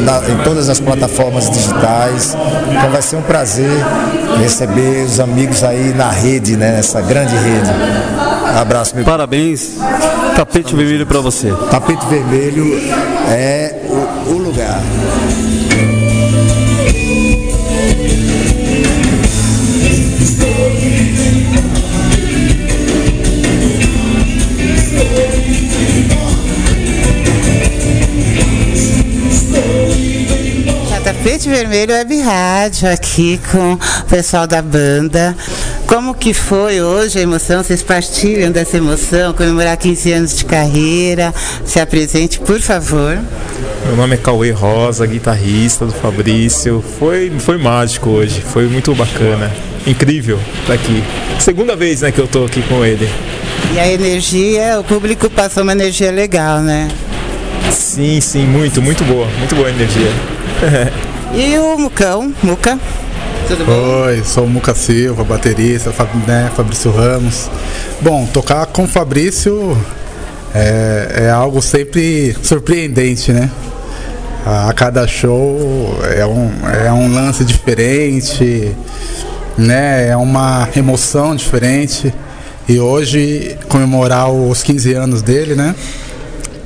na- 0.03 0.21
em 0.29 0.37
todas 0.43 0.69
as 0.69 0.79
plataformas 0.79 1.49
digitais. 1.49 2.35
Então 2.71 2.89
vai 2.91 3.01
ser 3.01 3.15
um 3.17 3.21
prazer 3.21 3.69
receber 4.41 5.05
os 5.05 5.19
amigos 5.19 5.63
aí 5.63 5.93
na 5.95 6.09
rede, 6.11 6.55
né, 6.55 6.71
nessa 6.73 7.01
grande 7.01 7.35
rede. 7.35 7.69
Abraço, 8.59 8.95
meu 8.95 9.03
Parabéns. 9.05 9.71
Tapete 10.35 10.75
vermelho 10.75 11.05
para 11.05 11.19
você. 11.19 11.51
Tapete 11.71 12.05
vermelho 12.07 12.65
é 13.29 13.75
o, 13.89 14.31
o 14.31 14.37
lugar. 14.37 14.81
Tapete 31.07 31.47
Vermelho 31.49 31.93
Web 31.93 32.21
Rádio 32.21 32.91
aqui 32.91 33.39
com 33.51 33.73
o 33.73 33.77
pessoal 34.09 34.45
da 34.45 34.61
banda. 34.61 35.35
Como 35.87 36.13
que 36.13 36.33
foi 36.33 36.81
hoje 36.81 37.17
a 37.17 37.21
emoção? 37.21 37.63
Vocês 37.63 37.81
partilham 37.81 38.51
dessa 38.51 38.75
emoção? 38.75 39.33
Comemorar 39.33 39.77
15 39.77 40.11
anos 40.11 40.35
de 40.35 40.43
carreira? 40.43 41.33
Se 41.63 41.79
apresente, 41.79 42.39
por 42.39 42.59
favor. 42.59 43.17
Meu 43.85 43.95
nome 43.95 44.15
é 44.15 44.17
Cauê 44.17 44.51
Rosa, 44.51 45.07
guitarrista 45.07 45.85
do 45.85 45.93
Fabrício. 45.93 46.83
Foi, 46.99 47.31
foi 47.39 47.57
mágico 47.57 48.09
hoje, 48.09 48.41
foi 48.41 48.67
muito 48.67 48.93
bacana. 48.93 49.49
Incrível 49.87 50.37
estar 50.61 50.73
aqui. 50.73 51.01
Segunda 51.39 51.73
vez 51.73 52.01
né, 52.01 52.11
que 52.11 52.19
eu 52.19 52.27
tô 52.27 52.43
aqui 52.43 52.61
com 52.63 52.83
ele. 52.83 53.09
E 53.73 53.79
a 53.79 53.87
energia, 53.87 54.81
o 54.81 54.83
público 54.83 55.29
passou 55.29 55.63
uma 55.63 55.71
energia 55.71 56.11
legal, 56.11 56.59
né? 56.59 56.89
Sim, 57.71 58.19
sim, 58.19 58.45
muito, 58.45 58.81
muito 58.81 59.05
boa. 59.05 59.25
Muito 59.39 59.55
boa 59.55 59.69
a 59.69 59.71
energia. 59.71 60.11
E 61.35 61.57
o 61.57 61.77
Mucão, 61.77 62.33
Muca? 62.41 62.79
Tudo? 63.47 63.63
Oi, 63.71 64.23
sou 64.25 64.43
o 64.43 64.49
Muca 64.49 64.75
Silva, 64.75 65.23
baterista, 65.23 65.93
né, 66.27 66.51
Fabrício 66.53 66.91
Ramos. 66.91 67.49
Bom, 68.01 68.25
tocar 68.25 68.65
com 68.65 68.83
o 68.83 68.87
Fabrício 68.87 69.77
é, 70.53 71.23
é 71.27 71.29
algo 71.29 71.61
sempre 71.61 72.35
surpreendente, 72.43 73.31
né? 73.31 73.49
A, 74.45 74.69
a 74.69 74.73
cada 74.73 75.07
show 75.07 75.97
é 76.13 76.25
um, 76.25 76.51
é 76.85 76.91
um 76.91 77.13
lance 77.13 77.45
diferente, 77.45 78.75
né? 79.57 80.09
É 80.09 80.17
uma 80.17 80.67
emoção 80.75 81.33
diferente. 81.33 82.13
E 82.67 82.81
hoje, 82.81 83.57
comemorar 83.69 84.29
os 84.29 84.61
15 84.61 84.93
anos 84.93 85.21
dele, 85.21 85.55
né? 85.55 85.73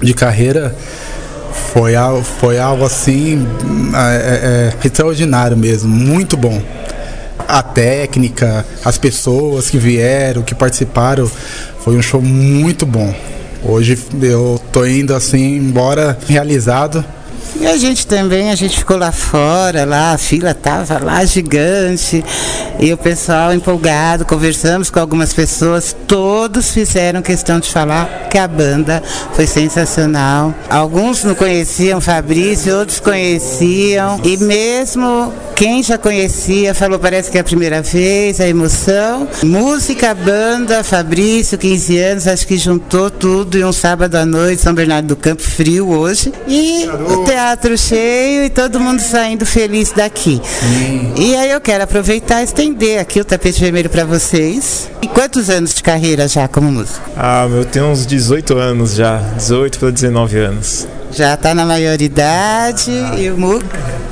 De 0.02 0.16
carreira, 0.16 0.76
foi 1.54 1.96
algo, 1.96 2.24
foi 2.24 2.60
algo 2.60 2.84
assim 2.86 3.48
é, 3.94 4.74
é, 4.84 4.88
extraordinário 4.88 5.58
mesmo, 5.58 5.90
muito 5.90 6.36
bom. 6.38 6.62
A 7.48 7.62
técnica, 7.62 8.66
as 8.84 8.98
pessoas 8.98 9.70
que 9.70 9.78
vieram, 9.78 10.42
que 10.42 10.56
participaram, 10.56 11.30
foi 11.80 11.96
um 11.98 12.02
show 12.02 12.22
muito 12.22 12.86
bom. 12.86 13.14
Hoje 13.64 13.98
eu 14.22 14.60
tô 14.72 14.86
indo 14.86 15.14
assim 15.14 15.58
embora 15.58 16.18
realizado. 16.28 17.04
E 17.60 17.68
a 17.68 17.78
gente 17.78 18.08
também, 18.08 18.50
a 18.50 18.56
gente 18.56 18.78
ficou 18.78 18.98
lá 18.98 19.12
fora, 19.12 19.86
lá, 19.86 20.14
a 20.14 20.18
fila 20.18 20.54
tava 20.54 20.98
lá 21.04 21.24
gigante, 21.26 22.24
e 22.80 22.92
o 22.92 22.98
pessoal 22.98 23.54
empolgado, 23.54 24.26
conversamos 24.26 24.90
com 24.90 25.00
algumas 25.00 25.34
pessoas, 25.34 25.96
todos 26.08 26.72
fizeram 26.72 27.22
questão 27.22 27.60
de 27.60 27.70
falar 27.70 28.28
que 28.30 28.38
a 28.38 28.48
banda 28.48 29.04
foi 29.34 29.46
sensacional. 29.46 30.54
Alguns 30.70 31.24
não 31.24 31.36
conheciam 31.36 32.02
Fabrício, 32.02 32.78
outros 32.78 33.00
conheciam, 33.00 34.20
e 34.24 34.38
mesmo 34.38 35.32
quem 35.56 35.84
já 35.84 35.98
conhecia 35.98 36.74
falou, 36.74 36.98
parece 36.98 37.30
que 37.30 37.38
é 37.38 37.42
a 37.42 37.44
primeira 37.44 37.84
vez, 37.84 38.42
a 38.42 38.48
emoção. 38.48 39.28
Música, 39.44 40.16
banda, 40.16 40.84
Fabrício, 40.84 41.58
15 41.58 41.98
anos, 42.00 42.28
acho 42.28 42.48
que 42.48 42.58
juntou 42.58 43.12
tudo 43.12 43.60
em 43.60 43.64
um 43.64 43.72
sábado 43.72 44.16
à 44.16 44.26
noite, 44.26 44.62
São 44.62 44.74
Bernardo 44.74 45.10
do 45.10 45.16
Campo, 45.16 45.44
frio 45.44 45.90
hoje. 45.90 46.34
E 46.48 46.88
teatro 47.32 47.78
cheio 47.78 48.44
e 48.44 48.50
todo 48.50 48.78
mundo 48.78 49.00
saindo 49.00 49.46
feliz 49.46 49.94
daqui. 49.94 50.42
E 51.18 51.34
aí 51.34 51.52
eu 51.52 51.62
quero 51.62 51.86
aproveitar 51.86 52.42
e 52.42 52.44
estender 52.44 53.00
aqui 53.00 53.22
o 53.22 53.26
tapete 53.26 53.58
vermelho 53.58 53.90
para 53.90 54.04
vocês. 54.04 54.92
E 55.02 55.08
quantos 55.08 55.50
anos 55.50 55.74
de 55.74 55.82
carreira 55.82 56.28
já 56.28 56.50
como 56.50 56.70
músico? 56.70 57.10
Ah, 57.16 57.48
eu 57.50 57.64
tenho 57.64 57.86
uns 57.86 58.06
18 58.06 58.58
anos 58.58 58.96
já, 58.96 59.18
18 59.38 59.80
para 59.80 59.92
19 59.92 60.40
anos. 60.40 60.86
Já 61.14 61.34
está 61.34 61.54
na 61.54 61.66
maioridade 61.66 62.92
e 63.18 63.30
o 63.30 63.38
Muca, 63.38 63.66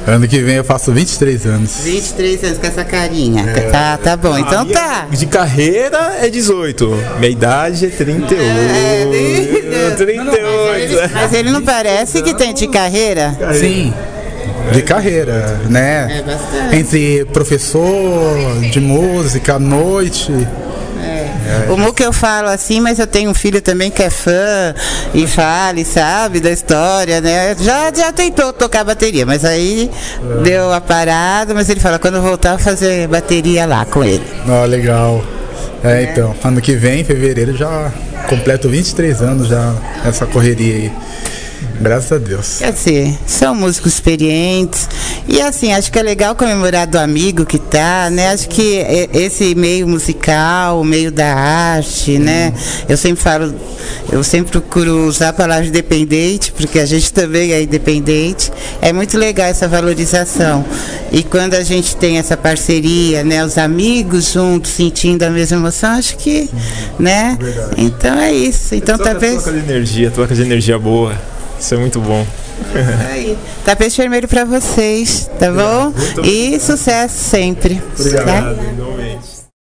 Ano 0.07 0.27
que 0.27 0.39
vem 0.39 0.55
eu 0.55 0.63
faço 0.63 0.91
23 0.91 1.45
anos. 1.45 1.71
23 1.83 2.43
anos 2.43 2.57
com 2.57 2.67
essa 2.67 2.83
carinha. 2.83 3.45
Tá, 3.71 3.97
tá 3.97 4.17
bom, 4.17 4.33
A 4.33 4.39
então 4.39 4.65
tá. 4.65 5.05
De 5.11 5.25
carreira 5.27 6.17
é 6.21 6.29
18, 6.29 6.97
minha 7.19 7.31
idade 7.31 7.85
é 7.85 7.89
38. 7.89 9.97
38. 9.97 11.13
Mas 11.13 11.33
ele 11.33 11.51
não 11.51 11.61
parece 11.61 12.21
que 12.23 12.33
tem 12.33 12.53
de 12.53 12.67
carreira? 12.67 13.37
Sim. 13.53 13.93
De 14.71 14.81
carreira, 14.81 15.59
né? 15.69 16.23
Entre 16.71 17.25
professor 17.25 18.37
de 18.71 18.79
música 18.79 19.55
à 19.55 19.59
noite. 19.59 20.31
O 21.69 21.77
Muca 21.77 22.03
eu 22.03 22.13
falo 22.13 22.47
assim, 22.49 22.79
mas 22.79 22.99
eu 22.99 23.07
tenho 23.07 23.29
um 23.29 23.33
filho 23.33 23.61
também 23.61 23.89
que 23.91 24.03
é 24.03 24.09
fã 24.09 24.73
e 25.13 25.27
fale, 25.27 25.85
sabe, 25.85 26.39
da 26.39 26.51
história, 26.51 27.21
né? 27.21 27.55
Já, 27.59 27.91
já 27.93 28.11
tentou 28.11 28.51
tocar 28.53 28.83
bateria, 28.83 29.25
mas 29.25 29.43
aí 29.45 29.89
deu 30.43 30.71
a 30.73 30.81
parada, 30.81 31.53
mas 31.53 31.69
ele 31.69 31.79
fala, 31.79 31.99
quando 31.99 32.15
eu 32.15 32.21
voltar, 32.21 32.53
eu 32.53 32.59
fazer 32.59 33.07
bateria 33.07 33.65
lá 33.65 33.85
com 33.85 34.03
ele. 34.03 34.23
Ó, 34.47 34.65
legal. 34.65 35.23
É, 35.83 36.03
então, 36.03 36.35
ano 36.43 36.59
que 36.59 36.75
vem, 36.75 37.01
em 37.01 37.03
fevereiro, 37.03 37.55
já 37.55 37.91
completo 38.27 38.67
23 38.69 39.21
anos 39.21 39.47
já 39.47 39.73
nessa 40.03 40.25
correria 40.25 40.75
aí. 40.75 40.91
Graças 41.81 42.11
a 42.11 42.17
Deus. 42.17 42.57
Quer 42.57 42.73
dizer, 42.73 43.17
são 43.25 43.55
músicos 43.55 43.93
experientes. 43.93 44.89
E 45.27 45.39
assim, 45.41 45.71
acho 45.73 45.89
que 45.91 45.97
é 45.97 46.03
legal 46.03 46.35
comemorar 46.35 46.85
do 46.85 46.97
amigo 46.99 47.45
que 47.45 47.57
tá, 47.57 48.09
né? 48.11 48.31
Acho 48.31 48.49
que 48.49 48.85
esse 49.13 49.55
meio 49.55 49.87
musical, 49.87 50.81
o 50.81 50.83
meio 50.83 51.09
da 51.11 51.33
arte, 51.33 52.17
né? 52.19 52.53
Eu 52.87 52.97
sempre 52.97 53.23
falo, 53.23 53.55
eu 54.11 54.21
sempre 54.23 54.51
procuro 54.51 55.07
usar 55.07 55.29
a 55.29 55.33
palavra 55.33 55.65
independente, 55.67 56.51
porque 56.51 56.79
a 56.79 56.85
gente 56.85 57.13
também 57.13 57.53
é 57.53 57.63
independente. 57.63 58.51
É 58.81 58.91
muito 58.91 59.17
legal 59.17 59.47
essa 59.47 59.67
valorização. 59.67 60.65
E 61.13 61.23
quando 61.23 61.53
a 61.53 61.63
gente 61.63 61.95
tem 61.95 62.17
essa 62.17 62.35
parceria, 62.35 63.23
né? 63.23 63.43
Os 63.45 63.57
amigos 63.57 64.33
juntos, 64.33 64.71
sentindo 64.71 65.23
a 65.23 65.29
mesma 65.29 65.55
emoção, 65.57 65.91
acho 65.91 66.17
que, 66.17 66.49
né? 66.99 67.37
Então 67.77 68.19
é 68.19 68.33
isso. 68.33 68.75
Então 68.75 68.97
Troca- 68.97 69.11
talvez. 69.11 69.41
Troca 69.43 69.57
de 69.57 69.71
energia, 69.71 70.11
troca 70.11 70.35
de 70.35 70.41
energia 70.41 70.77
boa. 70.77 71.38
Isso 71.59 71.73
é 71.73 71.77
muito 71.77 71.99
bom. 71.99 72.25
Aí, 73.09 73.37
tapete 73.65 73.97
vermelho 73.97 74.27
pra 74.27 74.45
vocês, 74.45 75.29
tá 75.39 75.51
bom? 75.51 75.93
E 76.23 76.59
sucesso 76.59 77.15
sempre. 77.17 77.81
Obrigado, 77.97 78.57
tá? 78.57 78.63
igualmente. 78.63 79.28